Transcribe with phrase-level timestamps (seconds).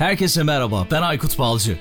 [0.00, 1.78] Herkese merhaba, ben Aykut Balcı.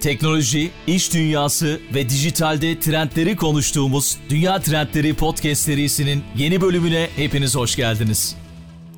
[0.00, 7.76] Teknoloji, iş dünyası ve dijitalde trendleri konuştuğumuz Dünya Trendleri Podcast serisinin yeni bölümüne hepiniz hoş
[7.76, 8.36] geldiniz.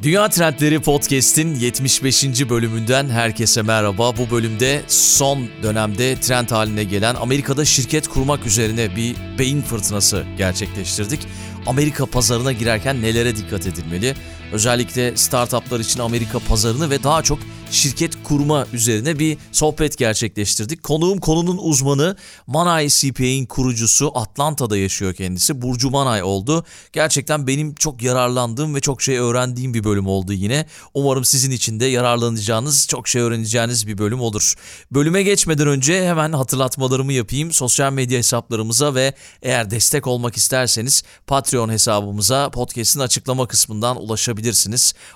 [0.02, 2.24] Dünya Trendleri Podcast'in 75.
[2.50, 4.16] bölümünden herkese merhaba.
[4.16, 11.20] Bu bölümde son dönemde trend haline gelen Amerika'da şirket kurmak üzerine bir beyin fırtınası gerçekleştirdik.
[11.66, 14.14] Amerika pazarına girerken nelere dikkat edilmeli?
[14.52, 17.38] Özellikle startuplar için Amerika pazarını ve daha çok
[17.70, 20.82] şirket kurma üzerine bir sohbet gerçekleştirdik.
[20.82, 22.16] Konuğum konunun uzmanı
[22.46, 25.62] Manay CPA'in kurucusu Atlanta'da yaşıyor kendisi.
[25.62, 26.64] Burcu Manay oldu.
[26.92, 30.66] Gerçekten benim çok yararlandığım ve çok şey öğrendiğim bir bölüm oldu yine.
[30.94, 34.54] Umarım sizin için de yararlanacağınız, çok şey öğreneceğiniz bir bölüm olur.
[34.90, 37.52] Bölüme geçmeden önce hemen hatırlatmalarımı yapayım.
[37.52, 44.33] Sosyal medya hesaplarımıza ve eğer destek olmak isterseniz Patreon hesabımıza podcast'in açıklama kısmından ulaşabilirsiniz.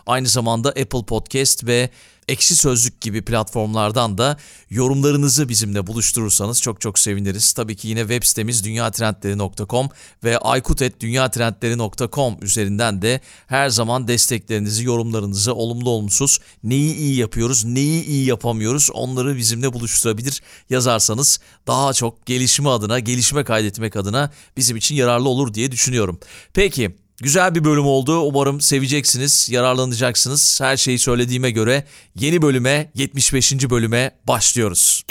[0.07, 1.91] Aynı zamanda Apple Podcast ve
[2.29, 4.37] Ekşi Sözlük gibi platformlardan da
[4.71, 7.53] yorumlarınızı bizimle buluşturursanız çok çok seviniriz.
[7.53, 9.89] Tabii ki yine web sitemiz dünyatrendleri.com
[10.25, 18.27] ve aykut.dünyatrendleri.com üzerinden de her zaman desteklerinizi, yorumlarınızı olumlu olumsuz neyi iyi yapıyoruz, neyi iyi
[18.27, 25.29] yapamıyoruz onları bizimle buluşturabilir yazarsanız daha çok gelişme adına, gelişme kaydetmek adına bizim için yararlı
[25.29, 26.21] olur diye düşünüyorum.
[26.55, 28.21] Peki Güzel bir bölüm oldu.
[28.21, 30.61] Umarım seveceksiniz, yararlanacaksınız.
[30.61, 33.71] Her şeyi söylediğime göre yeni bölüme, 75.
[33.71, 35.05] bölüme başlıyoruz.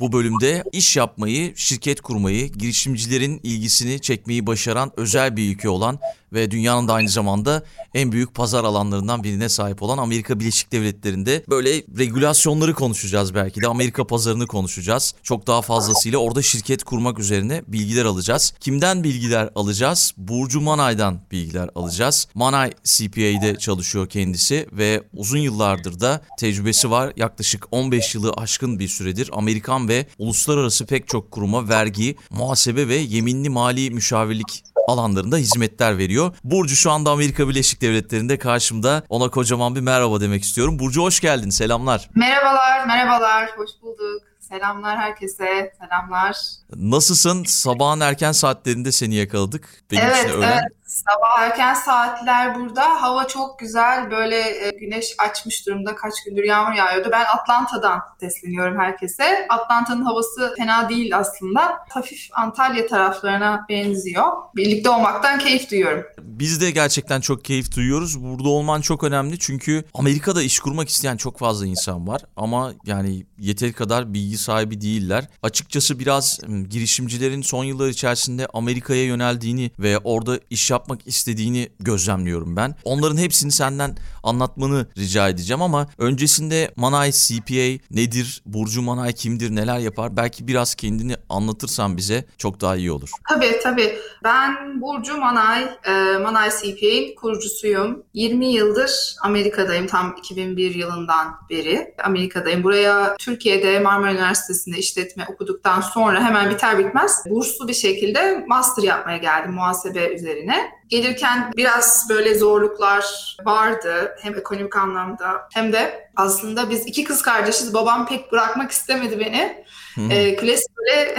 [0.00, 5.98] Bu bölümde iş yapmayı, şirket kurmayı, girişimcilerin ilgisini çekmeyi başaran özel bir ülke olan
[6.32, 7.62] ve dünyanın da aynı zamanda
[7.94, 13.68] en büyük pazar alanlarından birine sahip olan Amerika Birleşik Devletleri'nde böyle regülasyonları konuşacağız belki de
[13.68, 15.14] Amerika pazarını konuşacağız.
[15.22, 18.54] Çok daha fazlasıyla orada şirket kurmak üzerine bilgiler alacağız.
[18.60, 20.14] Kimden bilgiler alacağız?
[20.16, 22.28] Burcu Manay'dan bilgiler alacağız.
[22.34, 27.12] Manay CPA'de çalışıyor kendisi ve uzun yıllardır da tecrübesi var.
[27.16, 32.96] Yaklaşık 15 yılı aşkın bir süredir Amerikan ve uluslararası pek çok kuruma vergi, muhasebe ve
[32.96, 36.34] yeminli mali müşavirlik alanlarında hizmetler veriyor.
[36.44, 39.02] Burcu şu anda Amerika Birleşik Devletleri'nde karşımda.
[39.08, 40.78] Ona kocaman bir merhaba demek istiyorum.
[40.78, 41.50] Burcu hoş geldin.
[41.50, 42.10] Selamlar.
[42.14, 43.50] Merhabalar, merhabalar.
[43.56, 44.22] Hoş bulduk.
[44.48, 45.72] Selamlar herkese.
[45.80, 46.36] Selamlar.
[46.76, 47.44] Nasılsın?
[47.44, 49.68] Sabahın erken saatlerinde seni yakaladık.
[49.90, 50.46] Benim evet, öyle.
[50.46, 50.76] evet.
[50.86, 53.02] Sabah erken saatler burada.
[53.02, 54.10] Hava çok güzel.
[54.10, 55.94] Böyle e, güneş açmış durumda.
[55.94, 57.08] Kaç gündür yağmur yağıyordu.
[57.12, 59.46] Ben Atlanta'dan sesleniyorum herkese.
[59.48, 61.78] Atlanta'nın havası fena değil aslında.
[61.88, 64.32] Hafif Antalya taraflarına benziyor.
[64.56, 66.04] Birlikte olmaktan keyif duyuyorum.
[66.18, 68.22] Biz de gerçekten çok keyif duyuyoruz.
[68.24, 72.22] Burada olman çok önemli çünkü Amerika'da iş kurmak isteyen çok fazla insan var.
[72.36, 75.28] Ama yani yeteri kadar bilgi sahibi değiller.
[75.42, 82.74] Açıkçası biraz girişimcilerin son yıllar içerisinde Amerika'ya yöneldiğini ve orada iş yapmak istediğini gözlemliyorum ben.
[82.84, 88.42] Onların hepsini senden anlatmanı rica edeceğim ama öncesinde Manay CPA nedir?
[88.46, 89.50] Burcu Manay kimdir?
[89.56, 90.16] Neler yapar?
[90.16, 93.10] Belki biraz kendini anlatırsan bize çok daha iyi olur.
[93.28, 93.98] Tabii tabii.
[94.24, 98.02] Ben Burcu Manay, e, Manay CPA'nin kurucusuyum.
[98.14, 98.90] 20 yıldır
[99.22, 99.86] Amerika'dayım.
[99.86, 102.64] Tam 2001 yılından beri Amerika'dayım.
[102.64, 109.16] Buraya Türkiye'de Marmara Üniversitesi'nde işletme okuduktan sonra hemen biter bitmez burslu bir şekilde master yapmaya
[109.16, 110.70] geldim muhasebe üzerine.
[110.88, 117.74] Gelirken biraz böyle zorluklar vardı hem ekonomik anlamda hem de aslında biz iki kız kardeşiz.
[117.74, 119.64] Babam pek bırakmak istemedi beni.
[120.10, 121.00] E, klasik böyle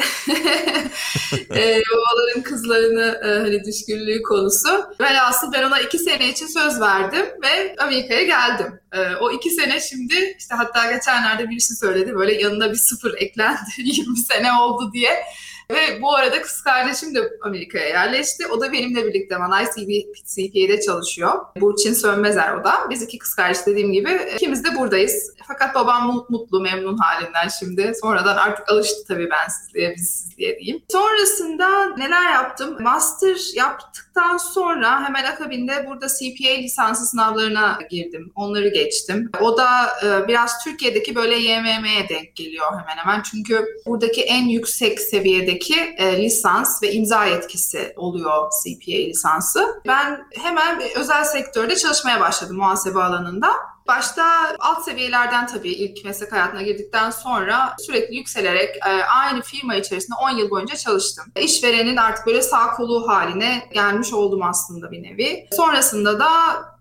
[1.55, 4.85] e, babaların kızlarını e, hani düşkünlüğü konusu.
[5.01, 8.79] Velhasıl ben ona iki sene için söz verdim ve Amerika'ya geldim.
[8.91, 13.59] E, o iki sene şimdi işte hatta geçenlerde birisi söyledi böyle yanına bir sıfır eklendi
[13.77, 15.23] 20 sene oldu diye.
[15.72, 18.47] Ve bu arada kız kardeşim de Amerika'ya yerleşti.
[18.47, 21.31] O da benimle birlikte Manay CPA'de çalışıyor.
[21.61, 22.73] Burçin Sönmezer o da.
[22.89, 25.33] Biz iki kız kardeş dediğim gibi ikimiz de buradayız.
[25.47, 27.91] Fakat babam mutlu, memnun halinden şimdi.
[28.01, 30.83] Sonradan artık alıştı tabii ben sizliğe, biz sizliğe diyeyim.
[30.91, 32.77] Sonrasında neler yaptım?
[32.83, 38.31] Master yaptıktan sonra hemen akabinde burada CPA lisansı sınavlarına girdim.
[38.35, 39.31] Onları geçtim.
[39.41, 39.69] O da
[40.03, 43.21] e, biraz Türkiye'deki böyle YMM'ye denk geliyor hemen hemen.
[43.21, 49.81] Çünkü buradaki en yüksek seviyedeki Türkiye'deki e, lisans ve imza yetkisi oluyor CPA lisansı.
[49.88, 53.48] Ben hemen özel sektörde çalışmaya başladım muhasebe alanında.
[53.88, 60.16] Başta alt seviyelerden tabii ilk meslek hayatına girdikten sonra sürekli yükselerek e, aynı firma içerisinde
[60.24, 61.25] 10 yıl boyunca çalıştım.
[61.42, 65.48] İşverenin artık böyle sağ kolu haline gelmiş oldum aslında bir nevi.
[65.51, 66.30] Sonrasında da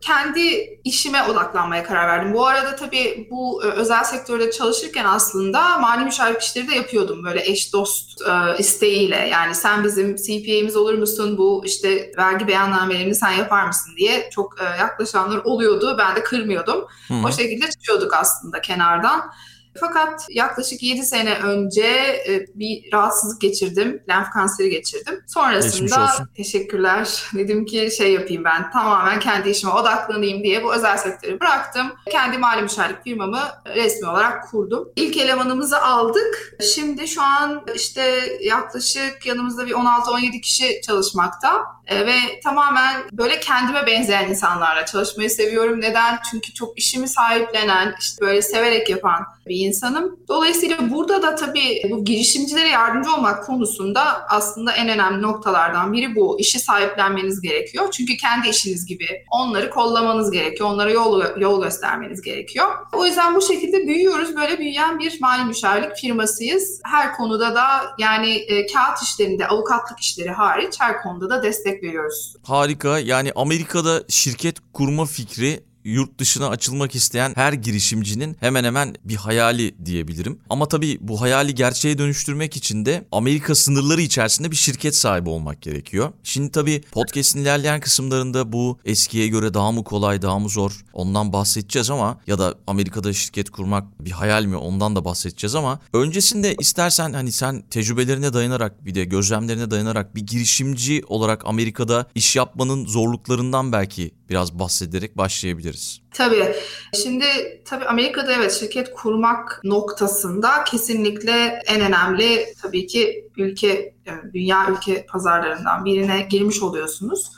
[0.00, 0.41] kendi
[0.85, 2.35] işime odaklanmaya karar verdim.
[2.35, 7.25] Bu arada tabii bu e, özel sektörde çalışırken aslında mali müşavirlik işleri de yapıyordum.
[7.25, 11.38] Böyle eş dost e, isteğiyle yani sen bizim CPA'miz olur musun?
[11.38, 15.97] Bu işte vergi beyannamelerini sen yapar mısın diye çok yaklaşanlar oluyordu.
[15.99, 16.87] Ben de kırmıyordum.
[17.08, 17.14] Hı.
[17.14, 19.32] O şekilde tutuyorduk aslında kenardan.
[19.81, 21.87] Fakat yaklaşık 7 sene önce
[22.28, 24.02] e, bir rahatsızlık geçirdim.
[24.08, 25.25] Lenf kanseri geçirdim.
[25.26, 27.23] Sonrasında teşekkürler.
[27.34, 31.93] Dedim ki şey yapayım ben tamamen kendi işime odaklanayım diye bu özel sektörü bıraktım.
[32.11, 33.40] Kendi mali müşavirlik firmamı
[33.75, 34.88] resmi olarak kurdum.
[34.96, 36.56] İlk elemanımızı aldık.
[36.75, 41.76] Şimdi şu an işte yaklaşık yanımızda bir 16-17 kişi çalışmakta.
[41.87, 45.81] E, ve tamamen böyle kendime benzeyen insanlarla çalışmayı seviyorum.
[45.81, 46.19] Neden?
[46.31, 50.20] Çünkü çok işimi sahiplenen, işte böyle severek yapan bir insanım.
[50.28, 56.40] Dolayısıyla burada da tabii bu girişimcilere yardımcı olmak konusunda aslında en önemli noktalardan biri bu.
[56.40, 57.90] İşi sahiplenmeniz gerekiyor.
[57.93, 60.70] Çünkü kendi işiniz gibi onları kollamanız gerekiyor.
[60.70, 62.66] Onlara yol, yol göstermeniz gerekiyor.
[62.93, 64.37] O yüzden bu şekilde büyüyoruz.
[64.37, 66.81] Böyle büyüyen bir mali müşavirlik firmasıyız.
[66.84, 67.66] Her konuda da
[67.99, 72.37] yani e, kağıt işlerinde, avukatlık işleri hariç her konuda da destek veriyoruz.
[72.42, 72.99] Harika.
[72.99, 79.87] Yani Amerika'da şirket kurma fikri yurt dışına açılmak isteyen her girişimcinin hemen hemen bir hayali
[79.87, 80.38] diyebilirim.
[80.50, 85.62] Ama tabii bu hayali gerçeğe dönüştürmek için de Amerika sınırları içerisinde bir şirket sahibi olmak
[85.62, 86.12] gerekiyor.
[86.23, 91.33] Şimdi tabii podcast'in ilerleyen kısımlarında bu eskiye göre daha mı kolay, daha mı zor ondan
[91.33, 96.55] bahsedeceğiz ama ya da Amerika'da şirket kurmak bir hayal mi ondan da bahsedeceğiz ama öncesinde
[96.61, 102.87] istersen hani sen tecrübelerine dayanarak bir de gözlemlerine dayanarak bir girişimci olarak Amerika'da iş yapmanın
[102.87, 106.00] zorluklarından belki biraz bahsederek başlayabiliriz.
[106.14, 106.55] Tabii.
[107.02, 107.25] Şimdi
[107.64, 113.94] tabii Amerika'da evet şirket kurmak noktasında kesinlikle en önemli tabii ki ülke,
[114.34, 117.31] dünya ülke pazarlarından birine girmiş oluyorsunuz.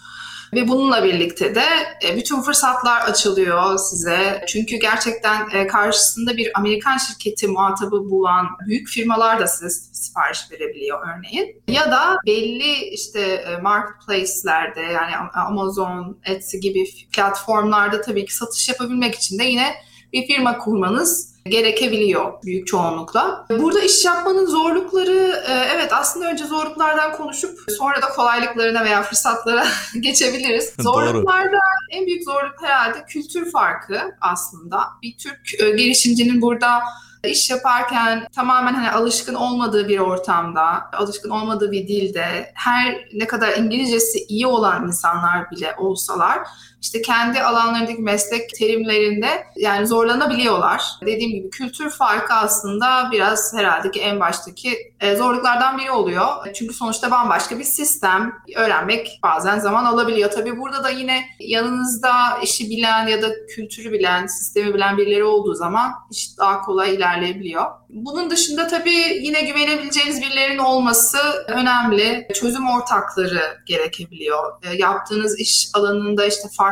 [0.52, 1.64] Ve bununla birlikte de
[2.04, 4.44] e, bütün fırsatlar açılıyor size.
[4.48, 10.98] Çünkü gerçekten e, karşısında bir Amerikan şirketi muhatabı bulan büyük firmalar da size sipariş verebiliyor
[11.08, 11.62] örneğin.
[11.68, 19.14] Ya da belli işte e, marketplace'lerde yani Amazon, Etsy gibi platformlarda tabii ki satış yapabilmek
[19.14, 19.74] için de yine
[20.12, 23.46] bir firma kurmanız gerekebiliyor büyük çoğunlukla.
[23.50, 29.66] Burada iş yapmanın zorlukları e, evet aslında önce zorluklardan konuşup sonra da kolaylıklarına veya fırsatlara
[30.00, 30.74] geçebiliriz.
[30.78, 31.58] Zorluklarda
[31.90, 34.82] en büyük zorluk herhalde kültür farkı aslında.
[35.02, 36.80] Bir Türk e, girişimcinin burada
[37.24, 43.56] iş yaparken tamamen hani alışkın olmadığı bir ortamda, alışkın olmadığı bir dilde her ne kadar
[43.56, 46.38] İngilizcesi iyi olan insanlar bile olsalar
[46.82, 50.82] işte kendi alanlarındaki meslek terimlerinde yani zorlanabiliyorlar.
[51.06, 56.26] Dediğim gibi kültür farkı aslında biraz herhalde ki en baştaki e, zorluklardan biri oluyor.
[56.54, 58.32] Çünkü sonuçta bambaşka bir sistem.
[58.56, 60.30] Öğrenmek bazen zaman alabiliyor.
[60.30, 65.54] Tabii burada da yine yanınızda işi bilen ya da kültürü bilen, sistemi bilen birileri olduğu
[65.54, 67.66] zaman iş daha kolay ilerleyebiliyor.
[67.88, 72.28] Bunun dışında tabii yine güvenebileceğiniz birilerinin olması önemli.
[72.34, 74.52] Çözüm ortakları gerekebiliyor.
[74.62, 76.67] E, yaptığınız iş alanında işte farklı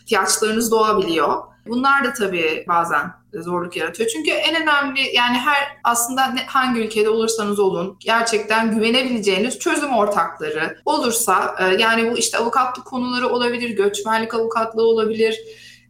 [0.00, 1.42] ihtiyaçlarınız doğabiliyor.
[1.66, 3.10] Bunlar da tabii bazen
[3.42, 4.08] zorluk yaratıyor.
[4.08, 11.54] Çünkü en önemli yani her aslında hangi ülkede olursanız olun gerçekten güvenebileceğiniz çözüm ortakları olursa
[11.60, 15.40] e, yani bu işte avukatlık konuları olabilir, göçmenlik avukatlığı olabilir,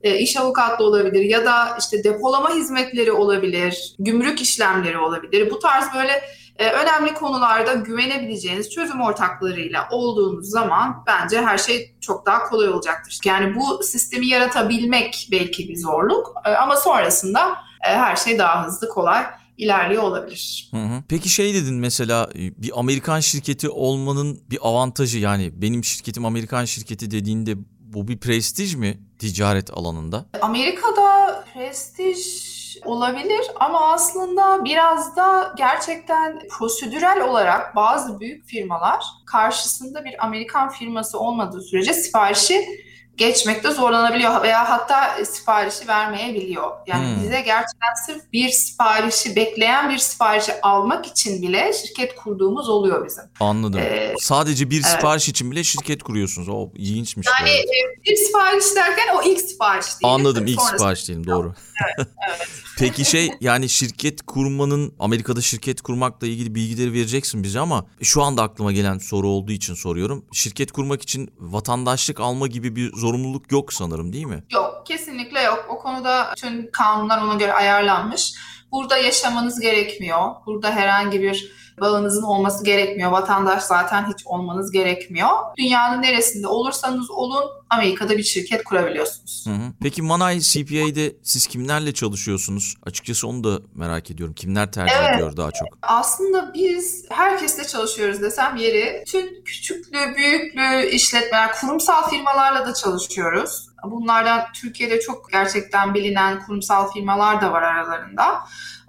[0.03, 5.51] e, iş avukatlığı olabilir ya da işte depolama hizmetleri olabilir, gümrük işlemleri olabilir.
[5.51, 6.23] Bu tarz böyle
[6.57, 13.19] e, önemli konularda güvenebileceğiniz çözüm ortaklarıyla olduğunuz zaman bence her şey çok daha kolay olacaktır.
[13.25, 19.27] Yani bu sistemi yaratabilmek belki bir zorluk e, ama sonrasında her şey daha hızlı, kolay
[19.57, 20.69] ilerliyor olabilir.
[20.71, 21.03] Hı hı.
[21.09, 27.11] Peki şey dedin mesela bir Amerikan şirketi olmanın bir avantajı yani benim şirketim Amerikan şirketi
[27.11, 30.27] dediğinde bu bir prestij mi ticaret alanında?
[30.43, 32.54] Amerika'da prestij
[32.85, 41.19] olabilir ama aslında biraz da gerçekten prosedürel olarak bazı büyük firmalar karşısında bir Amerikan firması
[41.19, 42.84] olmadığı sürece siparişi
[43.17, 46.71] geçmekte zorlanabiliyor veya hatta siparişi vermeyebiliyor.
[46.87, 47.23] Yani hmm.
[47.23, 53.25] bize gerçekten sırf bir siparişi bekleyen bir siparişi almak için bile şirket kurduğumuz oluyor bizim.
[53.41, 53.81] Anladım.
[53.81, 54.87] Ee, Sadece bir evet.
[54.87, 56.49] sipariş için bile şirket kuruyorsunuz.
[56.49, 57.27] O ilginçmiş.
[57.41, 58.05] Yani evet.
[58.05, 60.15] bir sipariş derken o ilk sipariş değil.
[60.15, 61.55] Anladım ilk sipariş diyelim doğru.
[61.99, 62.49] evet, evet.
[62.79, 68.43] Peki şey yani şirket kurmanın Amerika'da şirket kurmakla ilgili bilgileri vereceksin bize ama şu anda
[68.43, 70.25] aklıma gelen soru olduğu için soruyorum.
[70.33, 74.43] Şirket kurmak için vatandaşlık alma gibi bir zorunluluk yok sanırım değil mi?
[74.53, 75.67] Yok kesinlikle yok.
[75.69, 78.35] O konuda tüm kanunlar ona göre ayarlanmış.
[78.73, 80.31] Burada yaşamanız gerekmiyor.
[80.47, 83.11] Burada herhangi bir bağınızın olması gerekmiyor.
[83.11, 85.29] Vatandaş zaten hiç olmanız gerekmiyor.
[85.59, 89.45] Dünyanın neresinde olursanız olun Amerika'da bir şirket kurabiliyorsunuz.
[89.47, 89.73] Hı hı.
[89.83, 92.75] Peki Manay CPA'de siz kimlerle çalışıyorsunuz?
[92.87, 94.35] Açıkçası onu da merak ediyorum.
[94.35, 95.15] Kimler tercih Evet.
[95.15, 95.69] ediyor daha çok?
[95.83, 99.05] Aslında biz herkesle çalışıyoruz desem yeri.
[99.07, 103.69] Tüm küçüklü, büyüklü işletmeler, kurumsal firmalarla da çalışıyoruz.
[103.85, 108.41] Bunlardan Türkiye'de çok gerçekten bilinen kurumsal firmalar da var aralarında.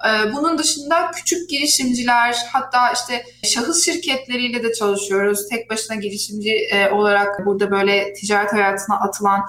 [0.05, 5.49] Ee, Bunun dışında küçük girişimciler, hatta işte şahıs şirketleriyle de çalışıyoruz.
[5.49, 9.41] Tek başına girişimci e, olarak burada böyle ticaret hayatına atılan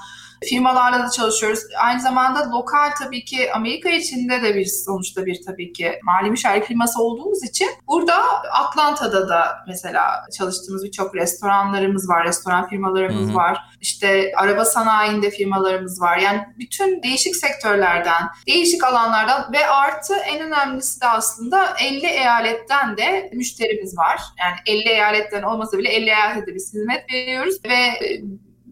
[0.45, 1.61] firmalarla da çalışıyoruz.
[1.79, 6.63] Aynı zamanda lokal tabii ki Amerika içinde de bir sonuçta bir tabii ki mali müşavir
[6.63, 8.15] firması olduğumuz için burada
[8.53, 13.35] Atlanta'da da mesela çalıştığımız birçok restoranlarımız var, restoran firmalarımız Hı hı.
[13.35, 13.59] var.
[13.81, 16.19] İşte araba sanayinde firmalarımız var.
[16.19, 23.31] Yani bütün değişik sektörlerden, değişik alanlardan ve artı en önemlisi de aslında 50 eyaletten de
[23.33, 24.21] müşterimiz var.
[24.39, 28.01] Yani 50 eyaletten olmasa bile 50 eyalette biz hizmet veriyoruz ve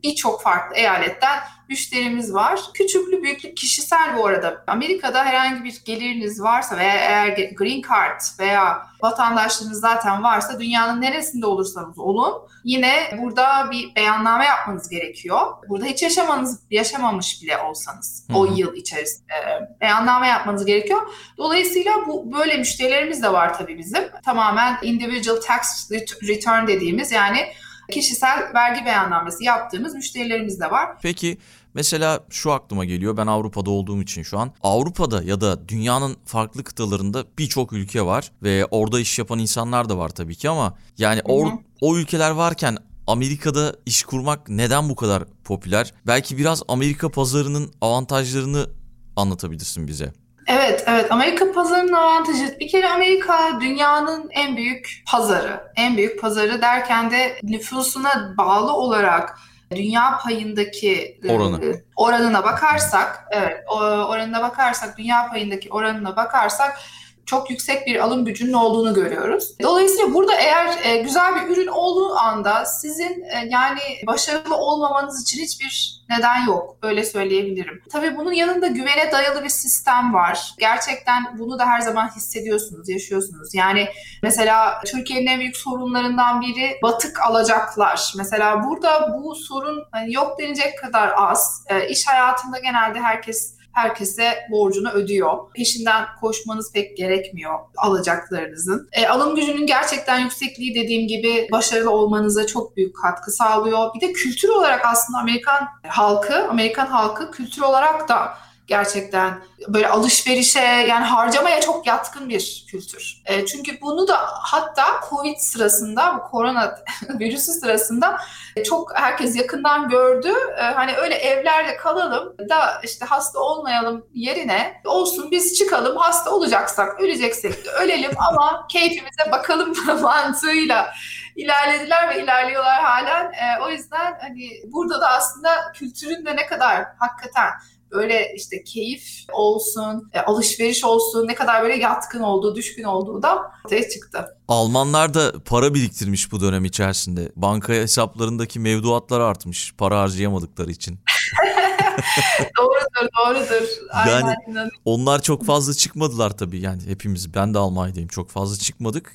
[0.05, 2.61] birçok farklı eyaletten müşterimiz var.
[2.75, 4.65] Küçüklü büyüklü kişisel bu arada.
[4.67, 11.47] Amerika'da herhangi bir geliriniz varsa veya eğer green card veya vatandaşlığınız zaten varsa dünyanın neresinde
[11.47, 12.35] olursanız olun
[12.65, 15.41] yine burada bir beyanname yapmanız gerekiyor.
[15.69, 18.61] Burada hiç yaşamanız yaşamamış bile olsanız o Hı hı.
[18.61, 21.01] yıl içerisinde e, beyanname yapmanız gerekiyor.
[21.39, 24.05] Dolayısıyla bu böyle müşterilerimiz de var tabii bizim.
[24.25, 25.91] Tamamen individual tax
[26.29, 27.47] return dediğimiz yani
[27.93, 30.89] kişisel vergi beyannamesi yaptığımız müşterilerimiz de var.
[31.03, 31.39] Peki
[31.75, 33.17] mesela şu aklıma geliyor.
[33.17, 34.53] Ben Avrupa'da olduğum için şu an.
[34.63, 39.99] Avrupa'da ya da dünyanın farklı kıtalarında birçok ülke var ve orada iş yapan insanlar da
[39.99, 42.77] var tabii ki ama yani or- o ülkeler varken
[43.07, 45.95] Amerika'da iş kurmak neden bu kadar popüler?
[46.07, 48.71] Belki biraz Amerika pazarının avantajlarını
[49.17, 50.13] anlatabilirsin bize.
[50.47, 51.13] Evet, evet.
[51.13, 52.57] Amerika pazarının avantajı.
[52.61, 55.73] Bir kere Amerika dünyanın en büyük pazarı.
[55.77, 59.39] En büyük pazarı derken de nüfusuna bağlı olarak
[59.75, 61.83] dünya payındaki e, Oranı.
[61.97, 63.65] oranına bakarsak, evet,
[64.09, 66.79] oranına bakarsak, dünya payındaki oranına bakarsak
[67.27, 69.55] çok yüksek bir alım gücünün olduğunu görüyoruz.
[69.63, 75.43] Dolayısıyla burada eğer e, güzel bir ürün olduğu anda sizin e, yani başarılı olmamanız için
[75.43, 76.77] hiçbir neden yok.
[76.83, 77.83] Öyle söyleyebilirim.
[77.93, 80.55] Tabii bunun yanında güvene dayalı bir sistem var.
[80.59, 83.55] Gerçekten bunu da her zaman hissediyorsunuz, yaşıyorsunuz.
[83.55, 83.89] Yani
[84.23, 88.13] mesela Türkiye'nin en büyük sorunlarından biri batık alacaklar.
[88.17, 91.65] Mesela burada bu sorun hani yok denecek kadar az.
[91.69, 95.39] E, iş hayatında genelde herkes herkese borcunu ödüyor.
[95.55, 98.89] Peşinden koşmanız pek gerekmiyor alacaklarınızın.
[98.93, 103.95] E, alım gücünün gerçekten yüksekliği dediğim gibi başarılı olmanıza çok büyük katkı sağlıyor.
[103.95, 108.35] Bir de kültür olarak aslında Amerikan halkı, Amerikan halkı kültür olarak da
[108.67, 113.23] gerçekten böyle alışverişe yani harcamaya çok yatkın bir kültür.
[113.27, 116.79] E, çünkü bunu da hatta Covid sırasında, bu korona
[117.19, 118.19] virüsü sırasında
[118.65, 120.33] çok herkes yakından gördü.
[120.59, 127.01] E, hani öyle evlerde kalalım da işte hasta olmayalım yerine olsun biz çıkalım hasta olacaksak
[127.01, 130.95] öleceksek de ölelim ama keyfimize bakalım mantığıyla
[131.37, 133.33] ilerlediler ve ilerliyorlar halen.
[133.33, 137.51] E, o yüzden hani burada da aslında kültürün de ne kadar hakikaten
[137.91, 143.43] böyle işte keyif olsun, e, alışveriş olsun ne kadar böyle yatkın olduğu, düşkün olduğu da
[143.65, 144.27] ortaya çıktı.
[144.49, 147.33] Almanlar da para biriktirmiş bu dönem içerisinde.
[147.37, 150.99] Banka hesaplarındaki mevduatlar artmış para harcayamadıkları için.
[152.59, 153.69] doğrudur, doğrudur.
[153.91, 154.71] Aynen, Yani-.
[154.85, 159.13] Onlar çok fazla çıkmadılar tabii yani hepimiz ben de Almanya'dayım çok fazla çıkmadık.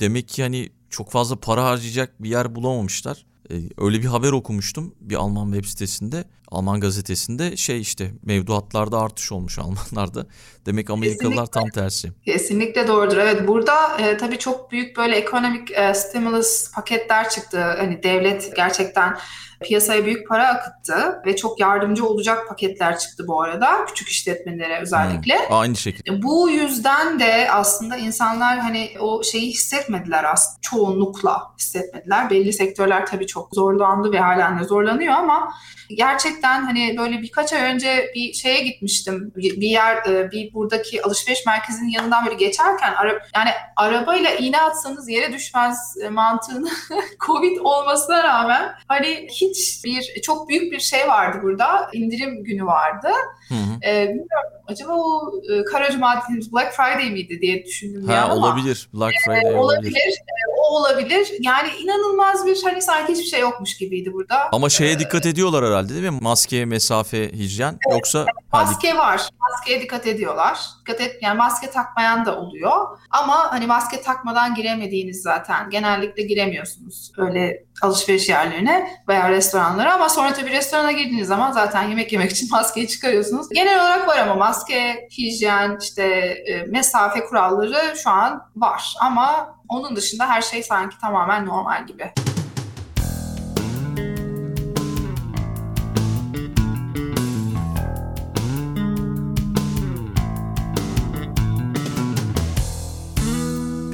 [0.00, 3.26] Demek ki hani çok fazla para harcayacak bir yer bulamamışlar.
[3.50, 9.32] Ee, öyle bir haber okumuştum bir Alman web sitesinde, Alman gazetesinde şey işte mevduatlarda artış
[9.32, 10.26] olmuş Almanlarda.
[10.66, 12.12] Demek Amerikalılar tam tersi.
[12.24, 13.16] Kesinlikle doğrudur.
[13.16, 17.60] Evet burada e, tabii çok büyük böyle ekonomik e, stimulus paketler çıktı.
[17.78, 19.18] Hani devlet gerçekten
[19.62, 25.34] piyasaya büyük para akıttı ve çok yardımcı olacak paketler çıktı bu arada küçük işletmelere özellikle.
[25.34, 26.22] Hmm, Aynı şekilde.
[26.22, 30.58] Bu yüzden de aslında insanlar hani o şeyi hissetmediler aslında.
[30.60, 32.30] Çoğunlukla hissetmediler.
[32.30, 35.54] Belli sektörler tabii çok zorlandı ve halen de zorlanıyor ama
[36.38, 39.32] gerçekten hani böyle birkaç ay önce bir şeye gitmiştim.
[39.36, 44.60] Bir bir yer e, bir buradaki alışveriş merkezinin yanından böyle geçerken ara, yani arabayla iğne
[44.60, 46.68] atsanız yere düşmez e, mantığını
[47.26, 51.90] Covid olmasına rağmen hani hiç bir çok büyük bir şey vardı burada.
[51.92, 53.08] indirim günü vardı.
[53.48, 53.78] Hı hı.
[53.84, 58.16] Ee, bilmiyorum acaba o e, Kara Cuma dediğimiz Black Friday miydi diye düşündüm bir an
[58.16, 58.88] Ha, ama olabilir.
[58.94, 59.58] Black Friday e, olabilir.
[59.58, 59.96] olabilir.
[59.96, 61.28] E, o olabilir.
[61.40, 64.36] Yani inanılmaz bir hani sanki hiçbir şey yokmuş gibiydi burada.
[64.52, 66.18] Ama şeye dikkat ediyorlar herhalde değil mi?
[66.22, 67.78] Maske, mesafe, hijyen.
[67.92, 69.28] Yoksa ha, dik- Maske var.
[69.68, 70.58] Maske maskeye dikkat ediyorlar.
[70.80, 72.98] Dikkat et, yani maske takmayan da oluyor.
[73.10, 75.70] Ama hani maske takmadan giremediğiniz zaten.
[75.70, 82.12] Genellikle giremiyorsunuz öyle alışveriş yerlerine veya restoranlara ama sonra tabii restorana girdiğiniz zaman zaten yemek
[82.12, 83.48] yemek için maskeyi çıkarıyorsunuz.
[83.48, 86.04] Genel olarak var ama maske, hijyen, işte
[86.46, 92.12] e, mesafe kuralları şu an var ama onun dışında her şey sanki tamamen normal gibi.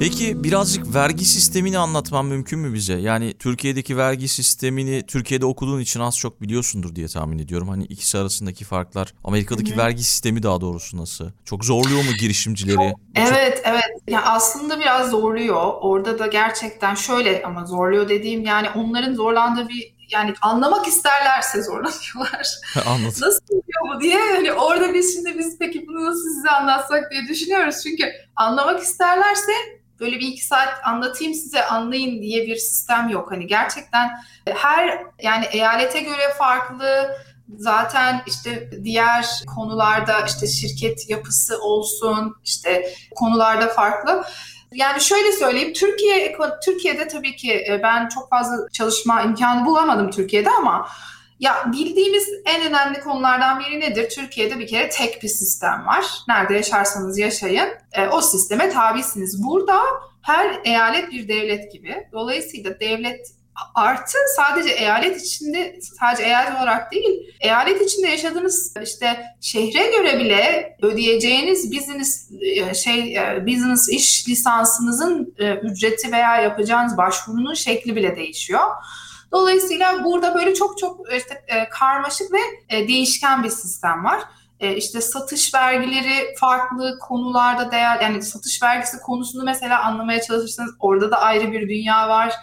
[0.04, 2.94] Peki birazcık vergi sistemini anlatman mümkün mü bize?
[2.94, 7.68] Yani Türkiye'deki vergi sistemini Türkiye'de okuduğun için az çok biliyorsundur diye tahmin ediyorum.
[7.68, 9.14] Hani ikisi arasındaki farklar.
[9.24, 9.78] Amerika'daki Hı-hı.
[9.78, 11.30] vergi sistemi daha doğrusu nasıl?
[11.44, 12.90] Çok zorluyor mu girişimcileri?
[12.90, 13.84] Çok, evet evet.
[14.08, 15.72] Ya aslında biraz zorluyor.
[15.80, 22.48] Orada da gerçekten şöyle ama zorluyor dediğim yani onların zorlandığı bir yani anlamak isterlerse zorlanıyorlar.
[22.86, 23.20] Anladım.
[23.20, 27.22] Nasıl oluyor bu diye hani orada biz şimdi biz peki bunu nasıl size anlatsak diye
[27.28, 27.76] düşünüyoruz.
[27.82, 29.52] Çünkü anlamak isterlerse
[30.00, 33.32] böyle bir iki saat anlatayım size anlayın diye bir sistem yok.
[33.32, 34.10] Hani gerçekten
[34.48, 37.16] her yani eyalete göre farklı
[37.56, 44.24] zaten işte diğer konularda işte şirket yapısı olsun işte konularda farklı.
[44.72, 50.50] Yani şöyle söyleyeyim Türkiye Türkiye'de tabii ki e, ben çok fazla çalışma imkanı bulamadım Türkiye'de
[50.50, 50.88] ama
[51.40, 54.10] ya bildiğimiz en önemli konulardan biri nedir?
[54.10, 56.04] Türkiye'de bir kere tek bir sistem var.
[56.28, 59.44] Nerede yaşarsanız yaşayın e, o sisteme tabisiniz.
[59.44, 59.80] Burada
[60.22, 62.08] her eyalet bir devlet gibi.
[62.12, 63.26] Dolayısıyla devlet
[63.74, 70.76] artı sadece eyalet içinde sadece eyalet olarak değil eyalet içinde yaşadığınız işte şehre göre bile
[70.82, 78.16] ödeyeceğiniz business e, şey e, business iş lisansınızın e, ücreti veya yapacağınız başvurunun şekli bile
[78.16, 78.64] değişiyor.
[79.34, 82.38] Dolayısıyla burada böyle çok çok işte karmaşık ve
[82.88, 84.20] değişken bir sistem var.
[84.60, 91.20] İşte satış vergileri farklı konularda değer yani satış vergisi konusunu mesela anlamaya çalışırsanız orada da
[91.20, 92.34] ayrı bir dünya var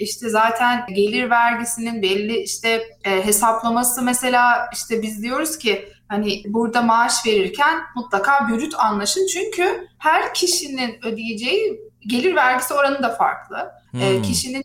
[0.00, 6.82] işte zaten gelir vergisinin belli işte e, hesaplaması mesela işte biz diyoruz ki hani burada
[6.82, 13.72] maaş verirken mutlaka bürüt anlaşın çünkü her kişinin ödeyeceği gelir vergisi oranı da farklı.
[13.94, 14.02] E, hmm.
[14.02, 14.64] E, kişinin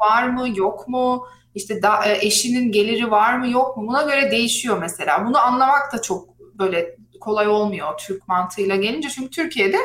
[0.00, 4.30] var mı yok mu işte da, e, eşinin geliri var mı yok mu buna göre
[4.30, 5.26] değişiyor mesela.
[5.26, 9.78] Bunu anlamak da çok böyle kolay olmuyor Türk mantığıyla gelince çünkü Türkiye'de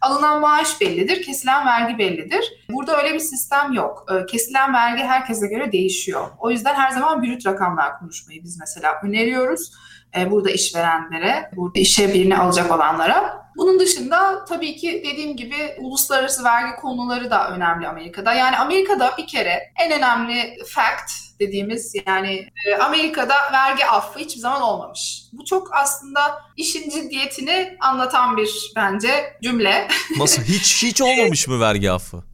[0.00, 2.64] Alınan maaş bellidir, kesilen vergi bellidir.
[2.70, 4.06] Burada öyle bir sistem yok.
[4.12, 6.28] Ee, kesilen vergi herkese göre değişiyor.
[6.38, 9.72] O yüzden her zaman brüt rakamlar konuşmayı biz mesela öneriyoruz.
[10.18, 13.45] Ee, burada işverenlere, burada işe birini alacak olanlara.
[13.56, 18.32] Bunun dışında tabii ki dediğim gibi uluslararası vergi konuları da önemli Amerika'da.
[18.32, 24.62] Yani Amerika'da bir kere en önemli fact dediğimiz yani e, Amerika'da vergi affı hiçbir zaman
[24.62, 25.22] olmamış.
[25.32, 29.88] Bu çok aslında işin ciddiyetini anlatan bir bence cümle.
[30.18, 32.24] Nasıl hiç hiç olmamış mı vergi affı?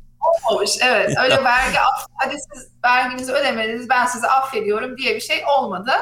[0.50, 5.42] Olmamış evet öyle vergi affı hadi siz verginizi ödemediniz ben sizi affediyorum diye bir şey
[5.58, 5.92] olmadı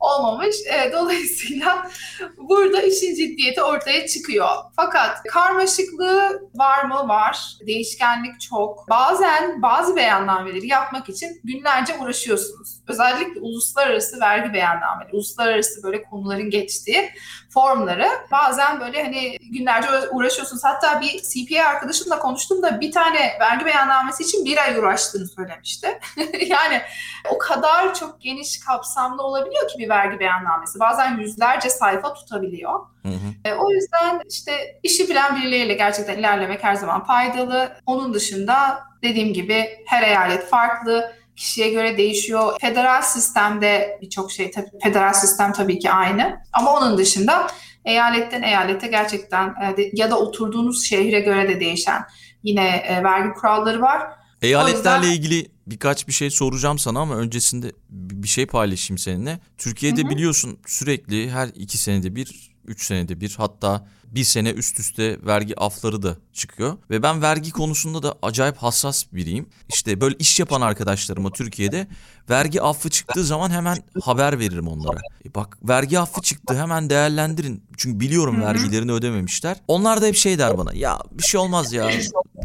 [0.00, 0.56] olmamış.
[0.66, 1.90] E, dolayısıyla
[2.38, 4.48] burada işin ciddiyeti ortaya çıkıyor.
[4.76, 7.08] Fakat karmaşıklığı var mı?
[7.08, 7.56] Var.
[7.66, 8.88] Değişkenlik çok.
[8.90, 12.76] Bazen bazı beyannameleri yapmak için günlerce uğraşıyorsunuz.
[12.88, 17.10] Özellikle uluslararası vergi beyannameleri, uluslararası böyle konuların geçtiği
[17.56, 20.64] formları bazen böyle hani günlerce uğraşıyorsunuz.
[20.64, 25.98] Hatta bir CPA arkadaşımla konuştum da bir tane vergi beyannamesi için bir ay uğraştığını söylemişti.
[26.46, 26.82] yani
[27.30, 30.80] o kadar çok geniş kapsamlı olabiliyor ki bir vergi beyannamesi.
[30.80, 32.80] Bazen yüzlerce sayfa tutabiliyor.
[33.02, 33.48] Hı hı.
[33.48, 37.76] E, o yüzden işte işi bilen birileriyle gerçekten ilerlemek her zaman faydalı.
[37.86, 42.52] Onun dışında dediğim gibi her eyalet farklı kişiye göre değişiyor.
[42.60, 47.46] Federal sistemde birçok şey tabii federal sistem tabii ki aynı ama onun dışında
[47.84, 52.02] eyaletten eyalete gerçekten e, ya da oturduğunuz şehre göre de değişen
[52.42, 54.02] yine e, vergi kuralları var.
[54.42, 55.18] Eyaletlerle yüzden...
[55.18, 59.40] ilgili birkaç bir şey soracağım sana ama öncesinde bir şey paylaşayım seninle.
[59.58, 60.10] Türkiye'de Hı-hı.
[60.10, 65.60] biliyorsun sürekli her iki senede bir, üç senede bir hatta bir sene üst üste vergi
[65.60, 66.78] afları da çıkıyor.
[66.90, 69.48] Ve ben vergi konusunda da acayip hassas biriyim.
[69.68, 71.86] İşte böyle iş yapan arkadaşlarıma Türkiye'de
[72.30, 75.00] vergi affı çıktığı zaman hemen haber veririm onlara.
[75.24, 77.64] E bak vergi affı çıktı hemen değerlendirin.
[77.76, 79.56] Çünkü biliyorum vergilerini ödememişler.
[79.68, 81.90] Onlar da hep şey der bana ya bir şey olmaz ya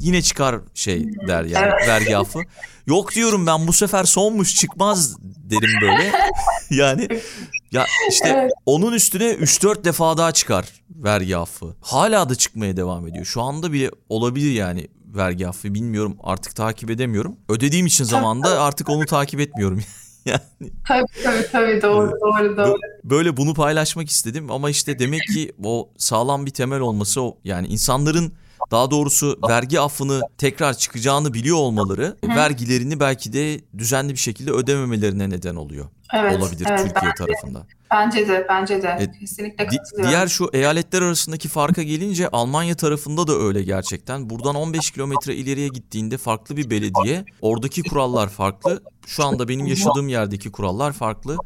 [0.01, 2.39] yine çıkar şey der yani vergi affı.
[2.87, 6.11] Yok diyorum ben bu sefer sonmuş çıkmaz derim böyle.
[6.69, 7.07] yani
[7.71, 8.51] ya işte evet.
[8.65, 11.75] onun üstüne 3-4 defa daha çıkar vergi affı.
[11.81, 13.25] Hala da çıkmaya devam ediyor.
[13.25, 17.35] Şu anda bile olabilir yani vergi affı bilmiyorum artık takip edemiyorum.
[17.49, 19.79] Ödediğim için zamanda artık onu takip etmiyorum.
[20.25, 20.41] yani
[20.87, 22.77] Tabii tabii tabii doğru doğru doğru.
[23.03, 27.67] böyle bunu paylaşmak istedim ama işte demek ki o sağlam bir temel olması o yani
[27.67, 28.33] insanların
[28.71, 35.29] daha doğrusu vergi affını tekrar çıkacağını biliyor olmaları vergilerini belki de düzenli bir şekilde ödememelerine
[35.29, 35.85] neden oluyor.
[36.13, 37.65] Evet, olabilir evet, Türkiye bence, tarafında.
[37.91, 40.11] Bence de bence de E, kesinlikle katılıyorum.
[40.11, 44.29] diğer şu eyaletler arasındaki farka gelince Almanya tarafında da öyle gerçekten.
[44.29, 47.25] Buradan 15 kilometre ileriye gittiğinde farklı bir belediye.
[47.41, 48.83] Oradaki kurallar farklı.
[49.07, 51.37] Şu anda benim yaşadığım yerdeki kurallar farklı.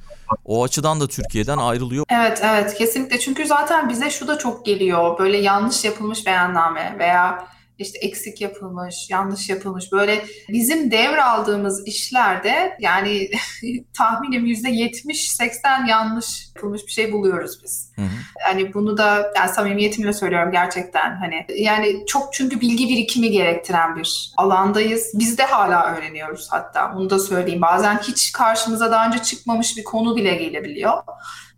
[0.46, 2.06] O açıdan da Türkiye'den ayrılıyor.
[2.10, 7.48] Evet evet kesinlikle çünkü zaten bize şu da çok geliyor böyle yanlış yapılmış beyanname veya
[7.80, 13.30] işte eksik yapılmış, yanlış yapılmış böyle bizim devraldığımız işlerde yani
[13.98, 17.92] tahminim yüzde 70-80 yanlış yapılmış bir şey buluyoruz biz.
[17.96, 18.06] Hı hı.
[18.48, 24.34] Yani bunu da yani samimiyetimle söylüyorum gerçekten hani yani çok çünkü bilgi birikimi gerektiren bir
[24.38, 25.12] alandayız.
[25.14, 27.62] Biz de hala öğreniyoruz hatta bunu da söyleyeyim.
[27.62, 30.94] Bazen hiç karşımıza daha önce çıkmamış bir konu bile gelebiliyor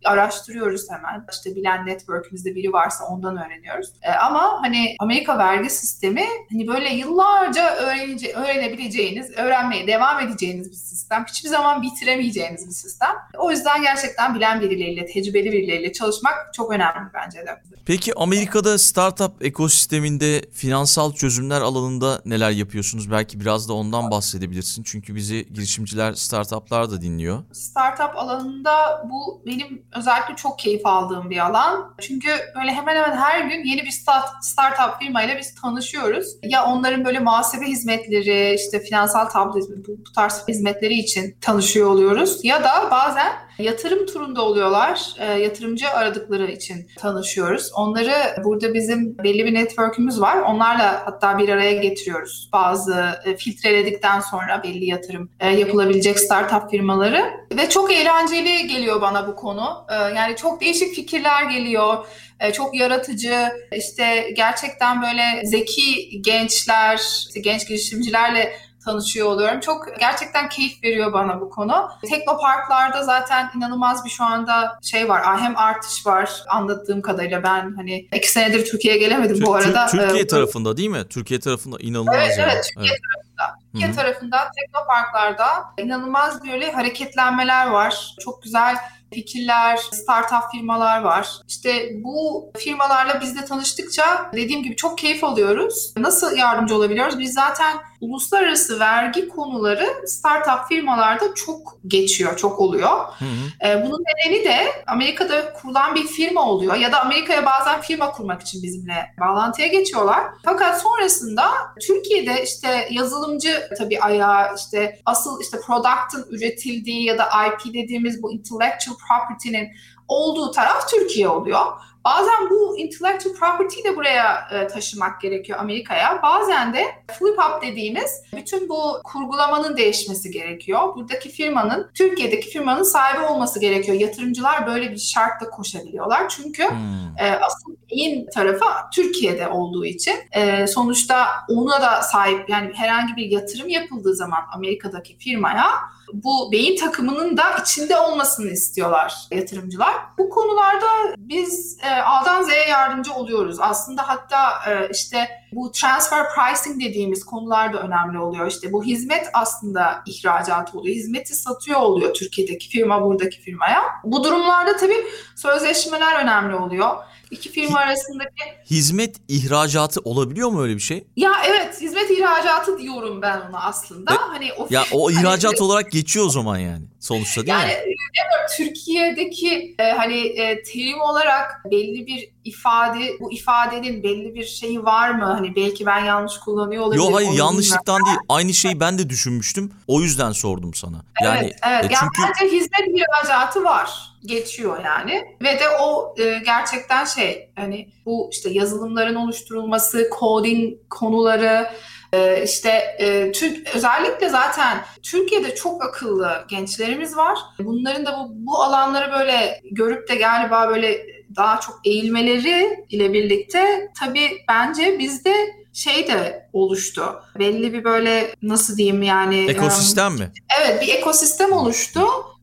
[0.04, 1.26] araştırıyoruz hemen.
[1.32, 3.92] İşte bilen network'ümüzde biri varsa ondan öğreniyoruz.
[4.02, 10.76] E, ama hani Amerika vergi sistemi hani böyle yıllarca öğrenece öğrenebileceğiniz, öğrenmeye devam edeceğiniz bir
[10.76, 11.24] sistem.
[11.28, 13.14] Hiçbir zaman bitiremeyeceğiniz bir sistem.
[13.38, 17.62] O yüzden gerçekten bilen birileriyle, tecrübeli birileriyle çalışmak çok önemli bence de.
[17.86, 23.10] Peki Amerika'da startup ekosisteminde finansal çözümler alanında neler yapıyorsunuz?
[23.10, 24.82] Belki biraz da ondan bahsedebilirsin.
[24.82, 27.44] Çünkü bizi girişimciler, startuplar da dinliyor.
[27.52, 31.94] Startup alanında bu benim özellikle çok keyif aldığım bir alan.
[32.00, 36.36] Çünkü böyle hemen hemen her gün yeni bir start, startup firmayla biz tanışıyoruz.
[36.42, 42.44] Ya onların böyle muhasebe hizmetleri, işte finansal tablo bu, bu tarz hizmetleri için tanışıyor oluyoruz.
[42.44, 45.14] Ya da bazen yatırım turunda oluyorlar.
[45.18, 47.70] E, yatırımcı aradıkları için tanışıyoruz.
[47.74, 48.12] Onları
[48.44, 50.36] burada bizim belli bir network'ümüz var.
[50.42, 52.50] Onlarla hatta bir araya getiriyoruz.
[52.52, 57.24] Bazı e, filtreledikten sonra belli yatırım e, yapılabilecek startup firmaları
[57.56, 59.86] ve çok eğlenceli geliyor bana bu konu.
[59.90, 62.06] E, yani çok değişik fikirler geliyor.
[62.40, 66.96] E, çok yaratıcı, işte gerçekten böyle zeki gençler,
[67.28, 68.52] işte genç girişimcilerle
[68.88, 69.60] tanışıyor oluyorum.
[69.60, 71.90] Çok gerçekten keyif veriyor bana bu konu.
[72.10, 75.40] Teknoparklarda zaten inanılmaz bir şu anda şey var.
[75.40, 77.42] Hem artış var anlattığım kadarıyla.
[77.42, 79.86] Ben hani iki senedir Türkiye'ye gelemedim Tür- bu arada.
[79.86, 81.08] Tür- Türkiye Ee, tarafında değil mi?
[81.10, 82.52] Türkiye tarafında inanılmaz Evet, yani.
[82.52, 83.58] evet, Türkiye tarafında.
[83.72, 83.96] Türkiye Hı hı.
[83.96, 85.46] tarafında teknoparklarda
[85.78, 88.14] inanılmaz böyle hareketlenmeler var.
[88.24, 88.76] Çok güzel
[89.14, 91.28] fikirler, startup firmalar var.
[91.48, 95.92] İşte bu firmalarla biz de tanıştıkça dediğim gibi çok keyif alıyoruz.
[95.96, 97.18] Nasıl yardımcı olabiliyoruz?
[97.18, 102.90] Biz zaten uluslararası vergi konuları startup firmalarda çok geçiyor, çok oluyor.
[103.18, 103.68] Hı hı.
[103.68, 104.56] Ee, bunun nedeni de
[104.86, 110.24] Amerika'da kurulan bir firma oluyor ya da Amerika'ya bazen firma kurmak için bizimle bağlantıya geçiyorlar.
[110.44, 111.50] Fakat sonrasında
[111.86, 118.32] Türkiye'de işte yazılımcı tabii ayağı işte asıl işte product'ın üretildiği ya da IP dediğimiz bu
[118.32, 119.68] intellectual property'nin
[120.08, 121.66] olduğu taraf Türkiye oluyor.
[122.08, 126.20] Bazen bu intellectual property'yi de buraya e, taşımak gerekiyor Amerika'ya.
[126.22, 126.84] Bazen de
[127.18, 130.96] flip up dediğimiz bütün bu kurgulamanın değişmesi gerekiyor.
[130.96, 134.00] Buradaki firmanın, Türkiye'deki firmanın sahibi olması gerekiyor.
[134.00, 136.28] Yatırımcılar böyle bir şartla koşabiliyorlar.
[136.28, 137.18] Çünkü Hmm.
[137.18, 143.30] e, asıl beyin tarafı Türkiye'de olduğu için e, sonuçta ona da sahip yani herhangi bir
[143.30, 145.66] yatırım yapıldığı zaman Amerika'daki firmaya
[146.12, 149.94] bu beyin takımının da içinde olmasını istiyorlar yatırımcılar.
[150.18, 150.86] Bu konularda
[151.18, 153.56] biz e, A'dan Z'ye yardımcı oluyoruz.
[153.60, 158.46] Aslında hatta e, işte bu transfer pricing dediğimiz konular da önemli oluyor.
[158.46, 160.96] İşte bu hizmet aslında ihracat oluyor.
[160.96, 163.82] Hizmeti satıyor oluyor Türkiye'deki firma buradaki firmaya.
[164.04, 166.96] Bu durumlarda tabii sözleşmeler önemli oluyor.
[167.30, 171.04] İki firma arasındaki Hizmet ihracatı olabiliyor mu öyle bir şey?
[171.16, 174.14] ya evet hizmet ihracatı diyorum ben ona aslında.
[174.14, 177.66] E, hani o Ya o hani- ihracat olarak geçiyor o zaman yani sonuçta değil yani
[177.66, 177.72] mi?
[177.78, 184.84] bilmiyorum, Türkiye'deki e, hani e, terim olarak belli bir ifade, bu ifadenin belli bir şeyi
[184.84, 185.24] var mı?
[185.24, 187.10] Hani belki ben yanlış kullanıyor olabilirim.
[187.10, 188.16] Yo hayır yanlışlıktan değil.
[188.28, 189.72] Aynı şeyi ben de düşünmüştüm.
[189.86, 191.04] O yüzden sordum sana.
[191.22, 191.84] Yani evet, evet.
[191.84, 194.07] e, Yani çünkü bence hizmet ihracatı var.
[194.26, 195.36] Geçiyor yani.
[195.42, 201.70] Ve de o e, gerçekten şey hani bu işte yazılımların oluşturulması, coding konuları
[202.12, 207.38] e, işte e, Türk özellikle zaten Türkiye'de çok akıllı gençlerimiz var.
[207.58, 213.90] Bunların da bu, bu alanları böyle görüp de galiba böyle daha çok eğilmeleri ile birlikte
[214.00, 215.34] tabii bence bizde
[215.72, 217.22] şey de oluştu.
[217.38, 220.32] Belli bir böyle nasıl diyeyim yani em, ekosistem mi?
[220.60, 222.00] Evet bir ekosistem oluştu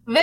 [0.07, 0.21] ve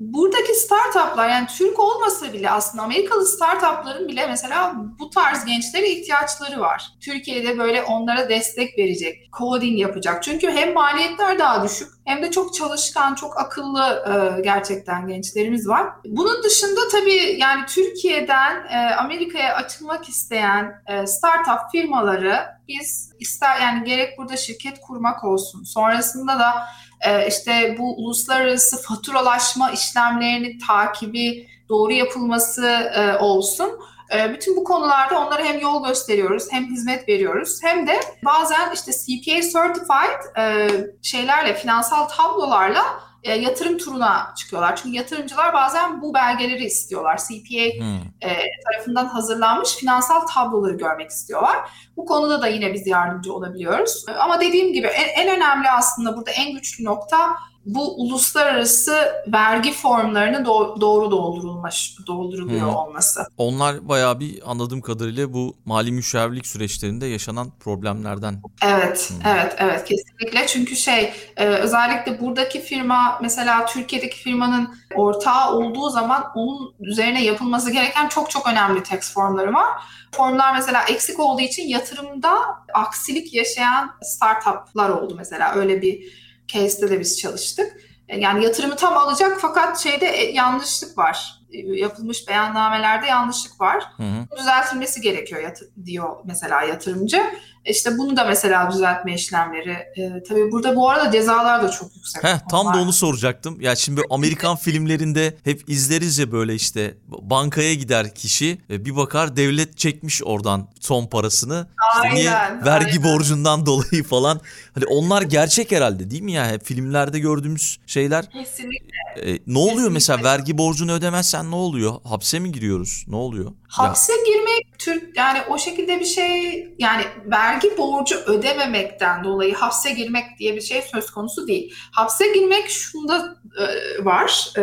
[0.00, 6.60] buradaki startuplar yani Türk olmasa bile aslında Amerikalı startupların bile mesela bu tarz gençlere ihtiyaçları
[6.60, 6.88] var.
[7.00, 10.22] Türkiye'de böyle onlara destek verecek, coding yapacak.
[10.22, 15.86] Çünkü hem maliyetler daha düşük hem de çok çalışkan, çok akıllı e, gerçekten gençlerimiz var.
[16.06, 22.36] Bunun dışında tabii yani Türkiye'den e, Amerika'ya açılmak isteyen e, startup firmaları
[22.68, 26.52] biz ister yani gerek burada şirket kurmak olsun, sonrasında da
[27.00, 33.78] e, işte bu uluslararası faturalaşma işlemlerinin takibi doğru yapılması e, olsun.
[34.14, 38.92] E, bütün bu konularda onlara hem yol gösteriyoruz hem hizmet veriyoruz hem de bazen işte
[38.92, 40.68] CPA Certified e,
[41.02, 42.84] şeylerle finansal tablolarla
[43.24, 44.76] e, yatırım turuna çıkıyorlar.
[44.76, 47.16] Çünkü yatırımcılar bazen bu belgeleri istiyorlar.
[47.16, 47.96] CPA hmm.
[48.20, 51.56] e, tarafından hazırlanmış finansal tabloları görmek istiyorlar.
[51.96, 54.04] Bu konuda da yine biz yardımcı olabiliyoruz.
[54.18, 60.36] Ama dediğim gibi en, en önemli aslında burada en güçlü nokta bu uluslararası vergi formlarını
[60.36, 62.74] do- doğru doldurulmuş dolduruluyor hmm.
[62.74, 63.26] olması.
[63.38, 68.42] Onlar bayağı bir anladığım kadarıyla bu mali müşavirlik süreçlerinde yaşanan problemlerden.
[68.64, 69.30] Evet, hmm.
[69.32, 70.46] evet, evet kesinlikle.
[70.46, 77.70] Çünkü şey e, özellikle buradaki firma mesela Türkiye'deki firmanın ortağı olduğu zaman onun üzerine yapılması
[77.70, 79.68] gereken çok çok önemli tax formları var.
[80.12, 82.38] Formlar mesela eksik olduğu için yatırımda
[82.74, 87.76] aksilik yaşayan startuplar oldu mesela öyle bir case'de de biz çalıştık.
[88.08, 91.40] E, yani yatırımı tam alacak fakat şeyde e, yanlışlık var.
[91.52, 93.84] E, yapılmış beyannamelerde yanlışlık var.
[93.96, 94.38] Hı hı.
[94.38, 95.42] Düzeltilmesi gerekiyor
[95.84, 97.22] diyor mesela yatırımcı.
[97.66, 99.70] İşte bunu da mesela düzeltme işlemleri.
[99.70, 102.24] E, tabii burada bu arada cezalar da çok yüksek.
[102.24, 103.60] Heh, tam da onu soracaktım.
[103.60, 109.78] Ya şimdi Amerikan filmlerinde hep izleriz ya böyle işte bankaya gider kişi bir bakar devlet
[109.78, 111.66] çekmiş oradan son parasını.
[112.02, 112.30] Aynen, niye?
[112.64, 113.04] Vergi aynen.
[113.04, 114.40] borcundan dolayı falan.
[114.74, 116.48] Hani onlar gerçek herhalde değil mi ya?
[116.50, 118.30] Hep filmlerde gördüğümüz şeyler.
[118.30, 118.94] Kesinlikle.
[119.16, 119.92] E, ne oluyor Kesinlikle.
[119.92, 121.94] mesela vergi borcunu ödemezsen ne oluyor?
[122.04, 123.04] Hapse mi giriyoruz?
[123.08, 123.52] Ne oluyor?
[123.68, 124.18] Hapse ya.
[124.26, 130.56] girmek Türk yani o şekilde bir şey yani vergi borcu ödememekten dolayı hapse girmek diye
[130.56, 131.74] bir şey söz konusu değil.
[131.92, 134.52] Hapse girmek şunda e, var.
[134.56, 134.62] E,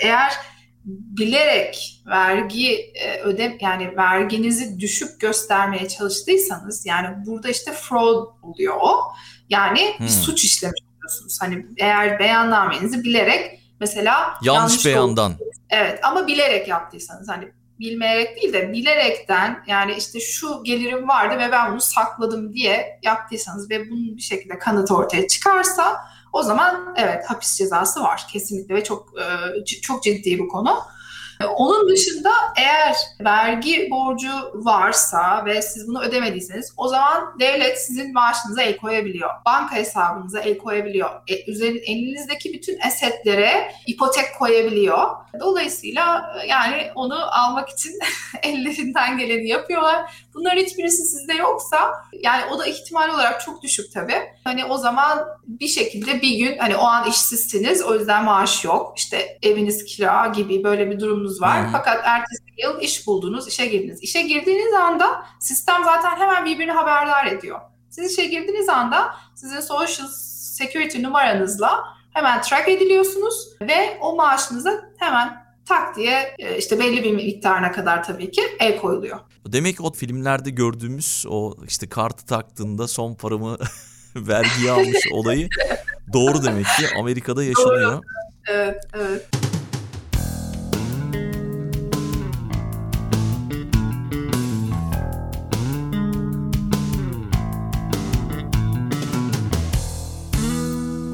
[0.00, 0.32] eğer
[0.84, 8.80] bilerek vergi e, öde yani verginizi düşük göstermeye çalıştıysanız yani burada işte fraud oluyor.
[9.48, 10.06] Yani hmm.
[10.06, 11.38] bir suç işlemiş oluyorsunuz.
[11.40, 15.34] Hani eğer beyannamenizi bilerek mesela yanlış, yanlış beyandan.
[15.70, 21.52] Evet ama bilerek yaptıysanız hani bilmeyerek değil de bilerekten yani işte şu gelirim vardı ve
[21.52, 25.96] ben bunu sakladım diye yaptıysanız ve bunun bir şekilde kanıt ortaya çıkarsa
[26.32, 29.08] o zaman evet hapis cezası var kesinlikle ve çok
[29.82, 30.78] çok ciddi bu konu.
[31.46, 38.62] Onun dışında eğer vergi borcu varsa ve siz bunu ödemediyseniz o zaman devlet sizin maaşınıza
[38.62, 39.30] el koyabiliyor.
[39.46, 41.10] Banka hesabınıza el koyabiliyor.
[41.28, 45.08] E, üzerin, elinizdeki bütün esetlere ipotek koyabiliyor.
[45.40, 47.98] Dolayısıyla yani onu almak için
[48.42, 50.26] ellerinden geleni yapıyorlar.
[50.34, 54.22] Bunların hiçbirisi sizde yoksa yani o da ihtimal olarak çok düşük tabii.
[54.44, 58.92] Hani o zaman bir şekilde bir gün hani o an işsizsiniz o yüzden maaş yok.
[58.96, 61.64] İşte eviniz kira gibi böyle bir durumunuz var.
[61.64, 61.72] Hmm.
[61.72, 63.98] Fakat ertesi yıl iş buldunuz, işe girdiniz.
[64.02, 67.60] İşe girdiğiniz anda sistem zaten hemen birbirini haberdar ediyor.
[67.90, 70.08] Siz işe girdiğiniz anda sizin social
[70.58, 77.12] security numaranızla hemen track ediliyorsunuz ve o maaşınıza hemen tak diye e, işte belli bir
[77.12, 79.18] miktarına kadar tabii ki el koyuluyor.
[79.46, 83.58] Demek ki o filmlerde gördüğümüz o işte kartı taktığında son paramı
[84.16, 85.48] vergiye almış olayı
[86.12, 87.92] doğru demek ki Amerika'da yaşanıyor.
[87.92, 88.00] Doğru.
[88.46, 89.49] Evet, evet.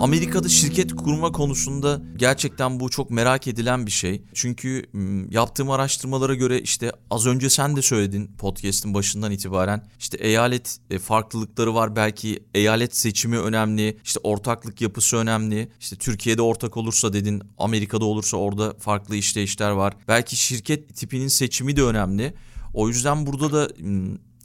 [0.07, 4.23] Amerika'da şirket kurma konusunda gerçekten bu çok merak edilen bir şey.
[4.35, 4.87] Çünkü
[5.31, 10.99] yaptığım araştırmalara göre işte az önce sen de söyledin podcast'in başından itibaren işte eyalet e,
[10.99, 17.43] farklılıkları var belki eyalet seçimi önemli işte ortaklık yapısı önemli işte Türkiye'de ortak olursa dedin
[17.59, 19.95] Amerika'da olursa orada farklı işleyişler var.
[20.09, 22.35] Belki şirket tipinin seçimi de önemli.
[22.75, 23.69] O yüzden burada da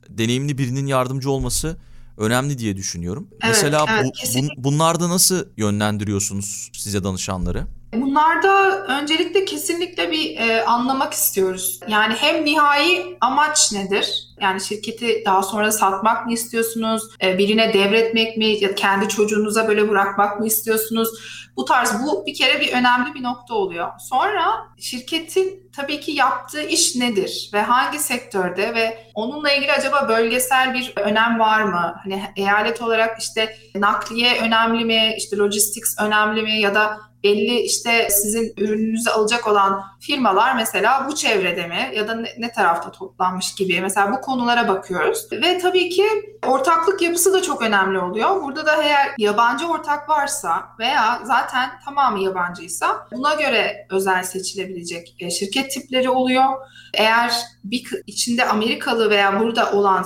[0.10, 1.78] deneyimli birinin yardımcı olması
[2.22, 3.28] önemli diye düşünüyorum.
[3.32, 7.68] Evet, Mesela evet, bu, bun, bunlarda nasıl yönlendiriyorsunuz size danışanları?
[7.94, 11.80] Bunlarda öncelikle kesinlikle bir e, anlamak istiyoruz.
[11.88, 14.31] Yani hem nihai amaç nedir?
[14.42, 17.04] Yani şirketi daha sonra satmak mı istiyorsunuz?
[17.24, 18.46] E, birine devretmek mi?
[18.46, 21.10] Ya kendi çocuğunuza böyle bırakmak mı istiyorsunuz?
[21.56, 23.88] Bu tarz bu bir kere bir önemli bir nokta oluyor.
[24.00, 24.46] Sonra
[24.80, 30.94] şirketin tabii ki yaptığı iş nedir ve hangi sektörde ve onunla ilgili acaba bölgesel bir
[30.96, 31.96] önem var mı?
[32.04, 35.14] Hani eyalet olarak işte nakliye önemli mi?
[35.18, 36.60] İşte logistics önemli mi?
[36.60, 42.16] Ya da belli işte sizin ürününüzü alacak olan firmalar mesela bu çevrede mi ya da
[42.16, 45.28] ne, ne tarafta toplanmış gibi mesela bu konulara bakıyoruz.
[45.32, 46.06] Ve tabii ki
[46.48, 48.44] ortaklık yapısı da çok önemli oluyor.
[48.44, 55.30] Burada da eğer yabancı ortak varsa veya zaten tamamı yabancıysa buna göre özel seçilebilecek e,
[55.30, 56.46] şirket tipleri oluyor.
[56.94, 57.34] Eğer
[57.64, 60.04] bir içinde Amerikalı veya burada olan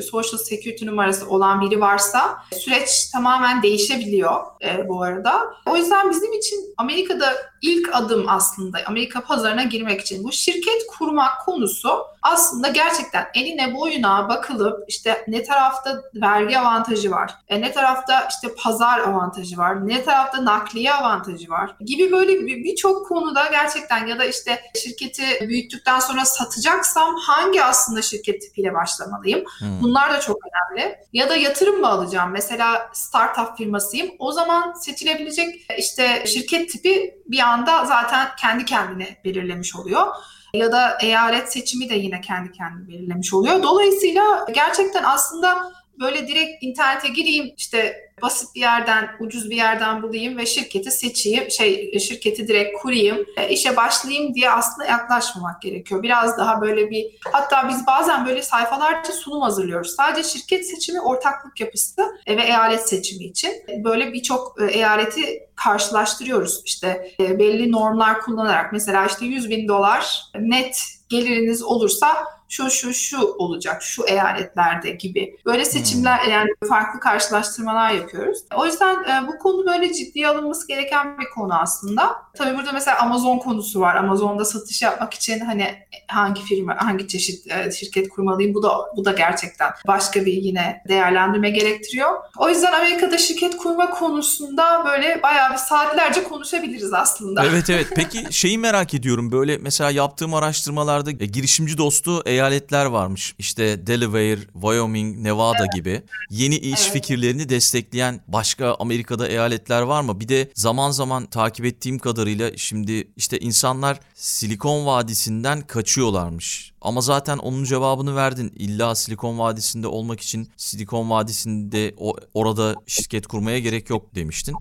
[0.00, 5.42] Social Security numarası olan biri varsa süreç tamamen değişebiliyor e, bu arada.
[5.66, 11.44] O yüzden bizim için Amerika'da ilk adım aslında Amerika pazarına girmek için bu şirket kurmak
[11.44, 18.28] konusu aslında gerçekten eline boyuna bakılıp işte ne tarafta vergi avantajı var, e, ne tarafta
[18.30, 24.18] işte pazar avantajı var, ne tarafta nakliye avantajı var gibi böyle birçok konuda gerçekten ya
[24.18, 29.44] da işte şirketi büyüttükten sonra satacaksam hangi aslında şirket tipiyle başlamalıyım?
[29.58, 29.82] Hmm.
[29.82, 30.96] Bunlar da çok önemli.
[31.12, 32.30] Ya da yatırım mı alacağım?
[32.32, 34.10] Mesela startup firmasıyım.
[34.18, 40.06] O zaman seçilebilecek işte şirket tipi bir anda zaten kendi kendine belirlemiş oluyor
[40.54, 43.62] ya da eyalet seçimi de yine kendi kendine belirlemiş oluyor.
[43.62, 50.38] Dolayısıyla gerçekten aslında böyle direkt internete gireyim işte basit bir yerden, ucuz bir yerden bulayım
[50.38, 56.02] ve şirketi seçeyim, şey şirketi direkt kurayım, e, işe başlayayım diye aslında yaklaşmamak gerekiyor.
[56.02, 59.94] Biraz daha böyle bir, hatta biz bazen böyle sayfalarca sunum hazırlıyoruz.
[59.96, 63.52] Sadece şirket seçimi, ortaklık yapısı ve eyalet seçimi için.
[63.84, 66.62] Böyle birçok e, eyaleti karşılaştırıyoruz.
[66.64, 70.78] İşte e, belli normlar kullanarak mesela işte 100 bin dolar net
[71.08, 76.30] geliriniz olursa şu şu şu olacak şu eyaletlerde gibi böyle seçimler hmm.
[76.30, 78.38] yani farklı karşılaştırmalar yapıyoruz.
[78.56, 82.16] O yüzden e, bu konu böyle ciddiye alınması gereken bir konu aslında.
[82.34, 83.96] Tabii burada mesela Amazon konusu var.
[83.96, 85.74] Amazon'da satış yapmak için hani
[86.08, 90.82] hangi firma, hangi çeşit e, şirket kurmalıyım bu da bu da gerçekten başka bir yine
[90.88, 92.10] değerlendirme gerektiriyor.
[92.38, 97.46] O yüzden Amerika'da şirket kurma konusunda böyle bayağı bir saatlerce konuşabiliriz aslında.
[97.46, 97.86] Evet evet.
[97.96, 99.32] Peki şeyi merak ediyorum.
[99.32, 103.34] Böyle mesela yaptığım araştırmalarda e, girişimci dostu eyaletler varmış.
[103.38, 105.72] İşte Delaware, Wyoming, Nevada evet.
[105.74, 106.02] gibi.
[106.30, 106.92] Yeni iş evet.
[106.92, 110.20] fikirlerini destekleyen başka Amerika'da eyaletler var mı?
[110.20, 116.72] Bir de zaman zaman takip ettiğim kadarıyla şimdi işte insanlar Silikon Vadisi'nden kaçıyorlarmış.
[116.80, 118.52] Ama zaten onun cevabını verdin.
[118.56, 121.94] İlla Silikon Vadisi'nde olmak için Silikon Vadisi'nde
[122.34, 124.56] orada şirket kurmaya gerek yok demiştin.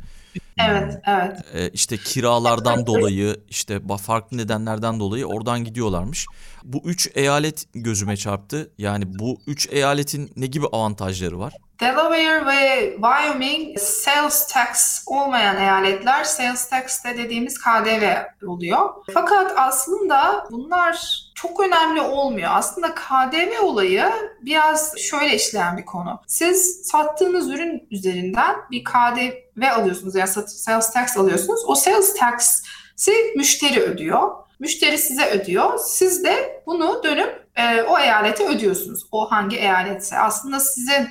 [0.57, 1.37] Evet, evet.
[1.53, 6.27] Ee, işte kiralardan dolayı, işte farklı nedenlerden dolayı oradan gidiyorlarmış.
[6.63, 8.71] Bu üç eyalet gözüme çarptı.
[8.77, 11.53] Yani bu üç eyaletin ne gibi avantajları var?
[11.79, 18.15] Delaware ve Wyoming sales tax olmayan eyaletler sales tax de dediğimiz KDV
[18.47, 18.89] oluyor.
[19.13, 22.49] Fakat aslında bunlar çok önemli olmuyor.
[22.53, 24.05] Aslında KDV olayı
[24.41, 26.21] biraz şöyle işleyen bir konu.
[26.27, 31.61] Siz sattığınız ürün üzerinden bir KDV alıyorsunuz yani sales tax alıyorsunuz.
[31.67, 34.31] O sales tax'i müşteri ödüyor.
[34.59, 35.77] Müşteri size ödüyor.
[35.77, 39.05] Siz de bunu dönüp e, o eyalete ödüyorsunuz.
[39.11, 40.19] O hangi eyaletse.
[40.19, 41.07] Aslında sizin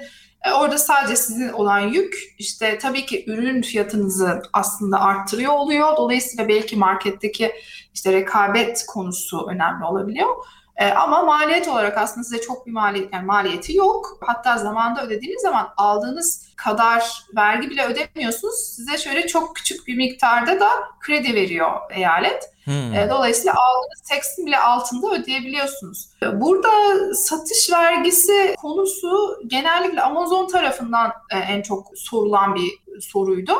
[0.50, 5.96] orada sadece sizin olan yük işte tabii ki ürün fiyatınızı aslında arttırıyor oluyor.
[5.96, 7.52] Dolayısıyla belki marketteki
[7.94, 10.28] işte rekabet konusu önemli olabiliyor.
[10.76, 14.18] E, ama maliyet olarak aslında size çok bir maliyet yani maliyeti yok.
[14.20, 18.54] Hatta zamanda ödediğiniz zaman aldığınız kadar vergi bile ödemiyorsunuz.
[18.76, 22.52] Size şöyle çok küçük bir miktarda da kredi veriyor eyalet.
[22.64, 22.94] Hmm.
[22.94, 26.08] E, dolayısıyla aldığınız tekstin bile altında ödeyebiliyorsunuz.
[26.22, 26.68] E, burada
[27.14, 33.52] satış vergisi konusu genellikle Amazon tarafından e, en çok sorulan bir soruydu.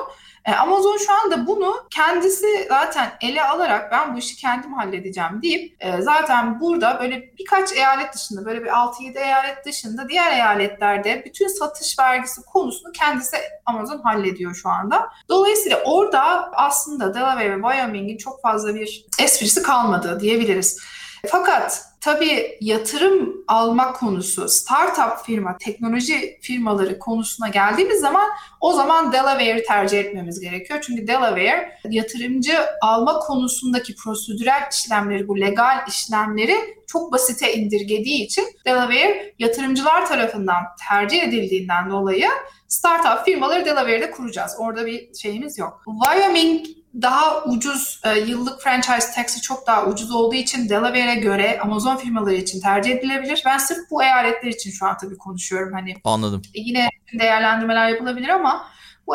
[0.61, 6.61] Amazon şu anda bunu kendisi zaten ele alarak ben bu işi kendim halledeceğim deyip zaten
[6.61, 12.43] burada böyle birkaç eyalet dışında böyle bir 6-7 eyalet dışında diğer eyaletlerde bütün satış vergisi
[12.43, 15.09] konusunu kendisi Amazon hallediyor şu anda.
[15.29, 20.79] Dolayısıyla orada aslında Delaware ve Wyoming'in çok fazla bir esprisi kalmadı diyebiliriz.
[21.27, 29.63] Fakat tabii yatırım almak konusu, startup firma, teknoloji firmaları konusuna geldiğimiz zaman o zaman Delaware'i
[29.63, 30.81] tercih etmemiz gerekiyor.
[30.87, 39.35] Çünkü Delaware yatırımcı alma konusundaki prosedürel işlemleri, bu legal işlemleri çok basite indirgediği için Delaware
[39.39, 42.29] yatırımcılar tarafından tercih edildiğinden dolayı
[42.69, 44.53] startup firmaları Delaware'de kuracağız.
[44.59, 45.83] Orada bir şeyimiz yok.
[46.05, 51.97] Wyoming daha ucuz e, yıllık franchise taxi çok daha ucuz olduğu için Delaware'e göre Amazon
[51.97, 53.43] firmaları için tercih edilebilir.
[53.47, 55.73] Ben sırf bu eyaletler için şu an tabii konuşuyorum.
[55.73, 56.43] Hani Anladım.
[56.55, 58.67] yine değerlendirmeler yapılabilir ama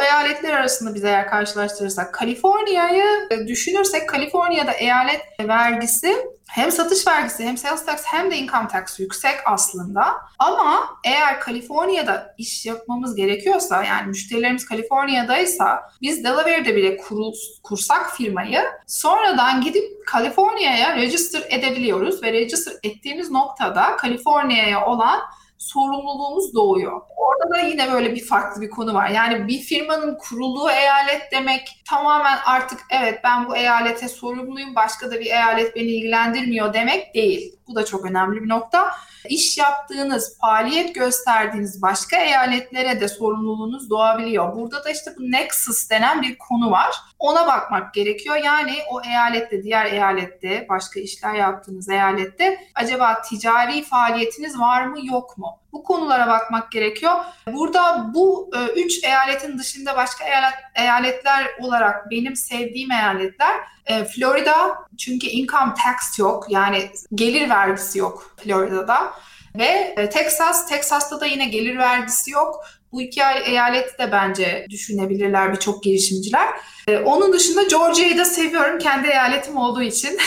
[0.01, 7.57] eyaletler arasında biz eğer karşılaştırırsak Kaliforniya'yı e, düşünürsek Kaliforniya'da eyalet vergisi hem satış vergisi hem
[7.57, 10.15] sales tax hem de income tax yüksek aslında.
[10.39, 17.33] Ama eğer Kaliforniya'da iş yapmamız gerekiyorsa yani müşterilerimiz Kaliforniya'daysa biz Delaware'de bile kurul,
[17.63, 25.19] kursak firmayı sonradan gidip Kaliforniya'ya register edebiliyoruz ve register ettiğimiz noktada Kaliforniya'ya olan
[25.58, 27.01] sorumluluğumuz doğuyor.
[27.17, 29.10] Orada da yine böyle bir farklı bir konu var.
[29.10, 35.19] Yani bir firmanın kurulduğu eyalet demek tamamen artık evet ben bu eyalete sorumluyum, başka da
[35.19, 37.56] bir eyalet beni ilgilendirmiyor demek değil.
[37.67, 38.91] Bu da çok önemli bir nokta.
[39.29, 44.55] İş yaptığınız, faaliyet gösterdiğiniz başka eyaletlere de sorumluluğunuz doğabiliyor.
[44.55, 46.95] Burada da işte bu nexus denen bir konu var.
[47.19, 48.35] Ona bakmak gerekiyor.
[48.35, 55.37] Yani o eyalette, diğer eyalette, başka işler yaptığınız eyalette acaba ticari faaliyetiniz var mı yok
[55.37, 55.59] mu?
[55.78, 57.13] Bu konulara bakmak gerekiyor.
[57.54, 63.56] Burada bu e, üç eyaletin dışında başka eyalet, eyaletler olarak benim sevdiğim eyaletler
[63.86, 69.13] e, Florida çünkü income tax yok yani gelir vergisi yok Florida'da
[69.56, 72.65] ve e, Texas, Texas'ta da yine gelir vergisi yok.
[72.92, 76.48] Bu iki eyaleti de bence düşünebilirler birçok girişimciler.
[76.88, 80.10] Ee, onun dışında Georgia'yı da seviyorum kendi eyaletim olduğu için.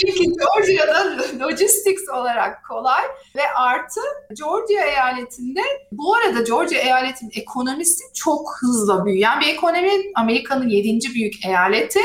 [0.00, 3.02] Çünkü Georgia'da logistics olarak kolay
[3.36, 4.00] ve artı
[4.38, 5.60] Georgia eyaletinde
[5.92, 9.90] bu arada Georgia eyaletinin ekonomisi çok hızla büyüyen bir ekonomi.
[10.14, 12.00] Amerika'nın yedinci büyük eyaleti.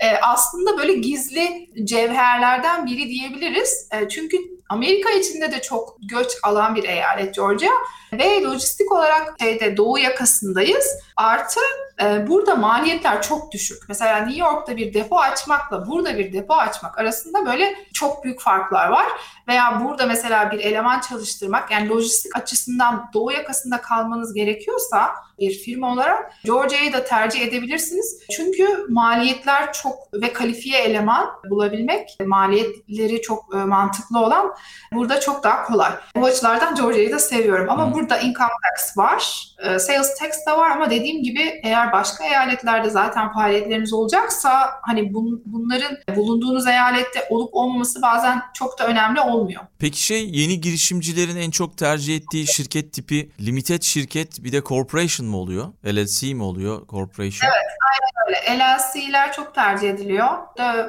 [0.00, 3.88] Ee, aslında böyle gizli cevherlerden biri diyebiliriz.
[3.92, 4.36] Ee, çünkü
[4.68, 7.70] Amerika içinde de çok göç alan bir eyalet Georgia
[8.12, 10.86] ve lojistik olarak şeyde doğu yakasındayız.
[11.16, 11.89] Artı e,
[12.28, 13.82] burada maliyetler çok düşük.
[13.88, 18.88] Mesela New York'ta bir depo açmakla burada bir depo açmak arasında böyle çok büyük farklar
[18.88, 19.06] var.
[19.48, 25.92] Veya burada mesela bir eleman çalıştırmak yani lojistik açısından doğu yakasında kalmanız gerekiyorsa bir firma
[25.92, 28.18] olarak Georgia'yı da tercih edebilirsiniz.
[28.30, 34.54] Çünkü maliyetler çok ve kalifiye eleman bulabilmek maliyetleri çok e, mantıklı olan
[34.92, 35.92] burada çok daha kolay.
[36.16, 37.94] Bu açılardan Georgia'yı da seviyorum ama hmm.
[37.94, 42.90] burada income tax var, e, sales tax da var ama dediğim gibi eğer başka eyaletlerde
[42.90, 44.50] zaten faaliyetleriniz olacaksa
[44.82, 49.62] hani bun, bunların bulunduğunuz eyalette olup olmaması bazen çok da önemli olmuyor.
[49.78, 55.28] Peki şey yeni girişimcilerin en çok tercih ettiği şirket tipi limited şirket bir de corporation
[55.28, 55.66] mı oluyor?
[55.86, 56.88] LLC mi oluyor?
[56.88, 57.50] Corporation?
[57.50, 58.19] Evet aynen.
[58.32, 60.28] LLC'ler çok tercih ediliyor.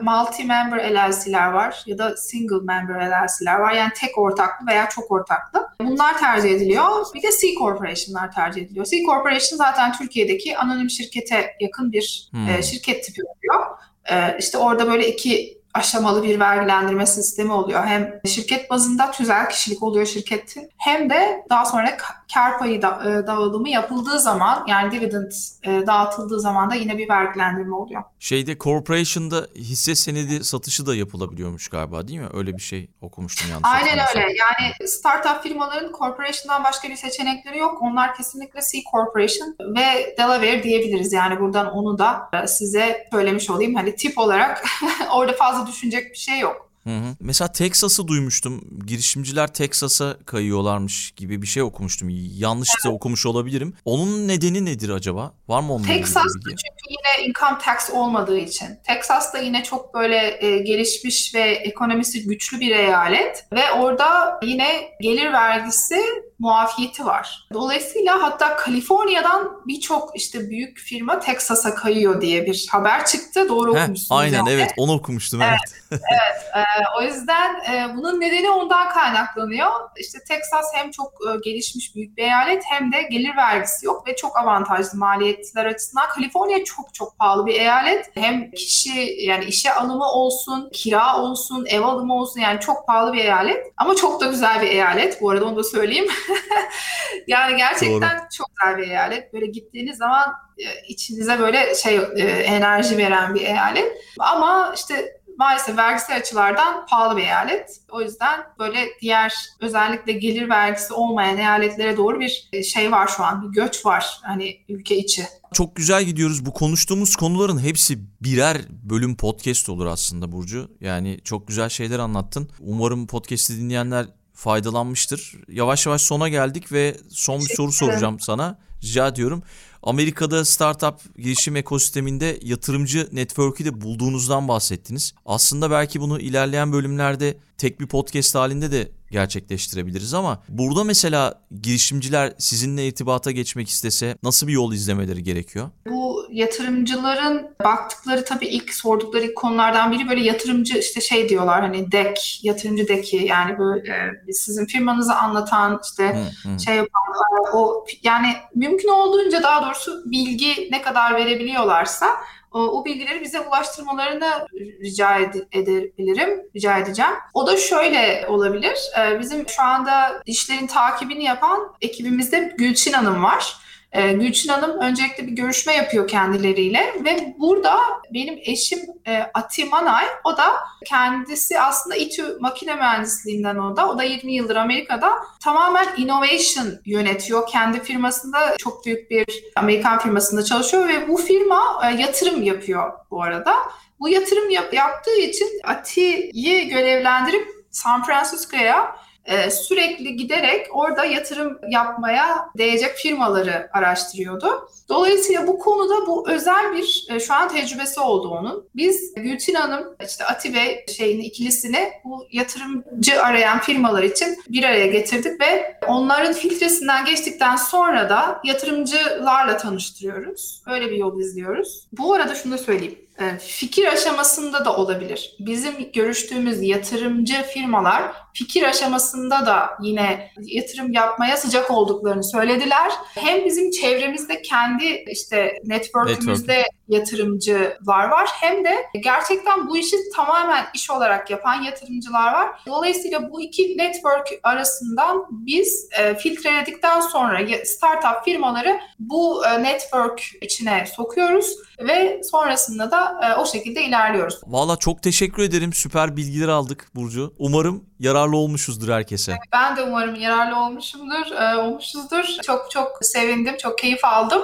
[0.02, 3.74] Multi-member LLC'ler var ya da single member LLC'ler var.
[3.74, 5.68] Yani tek ortaklı veya çok ortaklı.
[5.82, 7.06] Bunlar tercih ediliyor.
[7.14, 8.86] Bir de C Corporation'lar tercih ediliyor.
[8.86, 12.50] C Corporation zaten Türkiye'deki anonim şirkete yakın bir hmm.
[12.50, 13.78] e, şirket tipi oluyor.
[14.12, 17.86] E, işte orada böyle iki aşamalı bir vergilendirme sistemi oluyor.
[17.86, 21.98] Hem şirket bazında tüzel kişilik oluyor şirketin hem de daha sonra
[22.34, 25.32] kar payı da, e, dağılımı yapıldığı zaman yani dividend
[25.64, 28.04] e, dağıtıldığı zaman da yine bir vergilendirme oluyor.
[28.20, 32.28] Şeyde corporation'da hisse senedi satışı da yapılabiliyormuş galiba değil mi?
[32.34, 34.22] Öyle bir şey okumuştum yanlış Aynen öyle.
[34.22, 37.82] Yani startup firmaların corporation'dan başka bir seçenekleri yok.
[37.82, 41.14] Onlar kesinlikle C Corporation ve Delaware diyebiliriz.
[41.14, 43.76] Yani buradan onu da e, size söylemiş olayım.
[43.76, 44.66] Hani tip olarak
[45.14, 46.71] orada fazla düşünecek bir şey yok.
[46.84, 47.16] Hı hı.
[47.20, 48.62] Mesela Texas'ı duymuştum.
[48.86, 52.10] Girişimciler Texas'a kayıyorlarmış gibi bir şey okumuştum.
[52.38, 52.96] Yanlış da evet.
[52.96, 53.74] okumuş olabilirim.
[53.86, 55.34] Onun nedeni nedir acaba?
[55.48, 58.68] Var mı onun Texas'ta çünkü yine income tax olmadığı için.
[58.88, 65.34] Texas'ta yine çok böyle e, gelişmiş ve ekonomisi güçlü bir eyalet ve orada yine gelir
[65.34, 65.96] vergisi
[66.42, 67.48] muafiyeti var.
[67.54, 73.50] Dolayısıyla hatta Kaliforniya'dan birçok işte büyük firma Texas'a kayıyor diye bir haber çıktı.
[73.50, 74.22] Doğru Heh, okumuşsunuz.
[74.22, 74.50] Aynen yani.
[74.50, 75.60] evet onu okumuştum evet.
[75.92, 76.62] Evet, evet e,
[77.00, 79.72] o yüzden e, bunun nedeni ondan kaynaklanıyor.
[79.98, 84.16] İşte Texas hem çok e, gelişmiş büyük bir eyalet hem de gelir vergisi yok ve
[84.16, 86.10] çok avantajlı maliyetler açısından.
[86.10, 88.12] Kaliforniya çok çok pahalı bir eyalet.
[88.16, 93.20] Hem kişi yani işe alımı olsun, kira olsun, ev alımı olsun yani çok pahalı bir
[93.20, 93.74] eyalet.
[93.78, 95.22] Ama çok da güzel bir eyalet.
[95.22, 96.08] Bu arada onu da söyleyeyim.
[97.28, 98.28] yani gerçekten Doğru.
[98.38, 99.34] çok güzel bir eyalet.
[99.34, 103.98] Böyle gittiğiniz zaman e, içinize böyle şey e, enerji veren bir eyalet.
[104.20, 107.82] Ama işte maalesef vergisel açılardan pahalı bir eyalet.
[107.92, 113.24] O yüzden böyle diğer özellikle gelir vergisi olmayan eyaletlere doğru bir e, şey var şu
[113.24, 113.44] an.
[113.44, 115.24] Bir göç var hani ülke içi.
[115.54, 116.46] Çok güzel gidiyoruz.
[116.46, 120.72] Bu konuştuğumuz konuların hepsi birer bölüm podcast olur aslında Burcu.
[120.82, 122.50] Yani çok güzel şeyler anlattın.
[122.60, 124.06] Umarım podcast'i dinleyenler
[124.42, 125.34] faydalanmıştır.
[125.48, 128.60] Yavaş yavaş sona geldik ve son bir soru soracağım sana.
[128.84, 129.44] rica ediyorum.
[129.84, 135.14] Amerika'da startup girişim ekosisteminde yatırımcı network'ü de bulduğunuzdan bahsettiniz.
[135.26, 142.34] Aslında belki bunu ilerleyen bölümlerde tek bir podcast halinde de gerçekleştirebiliriz ama burada mesela girişimciler
[142.38, 145.70] sizinle irtibata geçmek istese nasıl bir yol izlemeleri gerekiyor?
[145.90, 151.92] Bu yatırımcıların baktıkları tabii ilk sordukları ilk konulardan biri böyle yatırımcı işte şey diyorlar hani
[151.92, 153.94] dek, yatırımcı deki yani böyle
[154.28, 156.60] e, sizin firmanızı anlatan işte Hı, hı.
[156.60, 162.08] şey yapanlar o yani mümkün olduğunca daha doğrusu bilgi ne kadar verebiliyorlarsa
[162.52, 164.48] o, o bilgileri bize ulaştırmalarını
[164.84, 167.12] rica ed- edebilirim, rica edeceğim.
[167.34, 168.78] O da şöyle olabilir.
[169.00, 173.58] Ee, bizim şu anda işlerin takibini yapan ekibimizde Gülçin Hanım var.
[173.92, 177.80] Ee, Gülçin Hanım öncelikle bir görüşme yapıyor kendileriyle ve burada
[178.14, 180.46] benim eşim e, Ati Manay, o da
[180.86, 183.90] kendisi aslında İTÜ makine mühendisliğinden o da.
[183.90, 185.14] O da 20 yıldır Amerika'da
[185.44, 187.48] tamamen innovation yönetiyor.
[187.48, 193.24] Kendi firmasında çok büyük bir Amerikan firmasında çalışıyor ve bu firma e, yatırım yapıyor bu
[193.24, 193.56] arada.
[194.00, 198.96] Bu yatırım yap- yaptığı için Ati'yi görevlendirip San Francisco'ya
[199.26, 204.70] e, sürekli giderek orada yatırım yapmaya değecek firmaları araştırıyordu.
[204.90, 208.70] Dolayısıyla bu konuda bu özel bir e, şu an tecrübesi oldu onun.
[208.76, 214.88] Biz Gülçin Hanım, işte Ati Bey şeyini ikilisini bu yatırımcı arayan firmalar için bir araya
[214.88, 220.64] getirdik ve onların filtresinden geçtikten sonra da yatırımcılarla tanıştırıyoruz.
[220.68, 221.88] Öyle bir yol izliyoruz.
[221.92, 223.00] Bu arada şunu da söyleyeyim.
[223.20, 225.36] E, Fikir aşamasında da olabilir.
[225.40, 232.92] Bizim görüştüğümüz yatırımcı firmalar fikir aşamasında da yine yatırım yapmaya sıcak olduklarını söylediler.
[233.16, 240.90] Hem bizim çevremizde kendi işte network'ümüzde yatırımcılar var hem de gerçekten bu işi tamamen iş
[240.90, 242.50] olarak yapan yatırımcılar var.
[242.68, 250.86] Dolayısıyla bu iki network arasından biz e, filtreledikten sonra startup firmaları bu e, network içine
[250.96, 254.42] sokuyoruz ve sonrasında da e, o şekilde ilerliyoruz.
[254.48, 255.74] Valla çok teşekkür ederim.
[255.74, 257.34] Süper bilgiler aldık Burcu.
[257.38, 259.38] Umarım yararlı olmuşuzdur herkese.
[259.54, 262.24] Ben de umarım yararlı olmuşumdur, e, olmuşuzdur.
[262.44, 264.42] Çok çok sevindim, çok keyif aldım.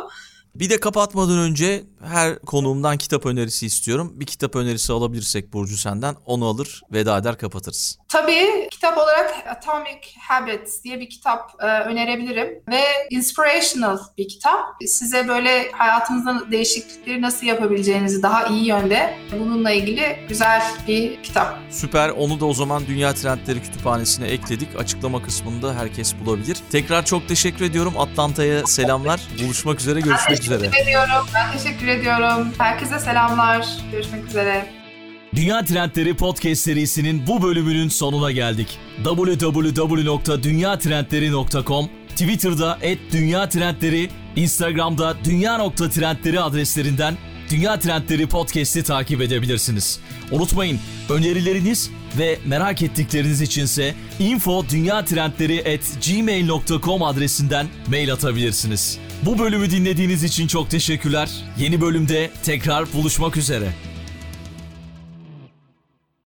[0.55, 4.11] Bir de kapatmadan önce her konuğumdan kitap önerisi istiyorum.
[4.15, 7.99] Bir kitap önerisi alabilirsek Burcu senden onu alır veda eder kapatırız.
[8.07, 14.59] Tabii kitap olarak Atomic Habits diye bir kitap e, önerebilirim ve inspirational bir kitap.
[14.87, 21.57] Size böyle hayatınızda değişiklikleri nasıl yapabileceğinizi daha iyi yönde bununla ilgili güzel bir kitap.
[21.69, 24.75] Süper onu da o zaman Dünya Trendleri Kütüphanesi'ne ekledik.
[24.79, 26.57] Açıklama kısmında herkes bulabilir.
[26.71, 27.93] Tekrar çok teşekkür ediyorum.
[27.99, 29.21] Atlanta'ya selamlar.
[29.43, 30.59] Buluşmak üzere görüşmek üzere.
[30.59, 31.27] Teşekkür ediyorum.
[31.35, 32.47] Ben teşekkür ediyorum.
[32.57, 33.67] Herkese selamlar.
[33.91, 34.65] Görüşmek üzere.
[35.35, 38.79] Dünya Trendleri Podcast serisinin bu bölümünün sonuna geldik.
[39.03, 42.79] www.dünyatrendleri.com Twitter'da
[43.11, 47.17] @dünyatrendleri, Instagram'da dünya.trendleri adreslerinden
[47.49, 49.99] Dünya Trendleri Podcast'i takip edebilirsiniz.
[50.31, 50.79] Unutmayın
[51.09, 58.99] önerileriniz ve merak ettikleriniz içinse info.dünyatrendleri@gmail.com adresinden mail atabilirsiniz.
[59.25, 61.29] Bu bölümü dinlediğiniz için çok teşekkürler.
[61.57, 63.73] Yeni bölümde tekrar buluşmak üzere.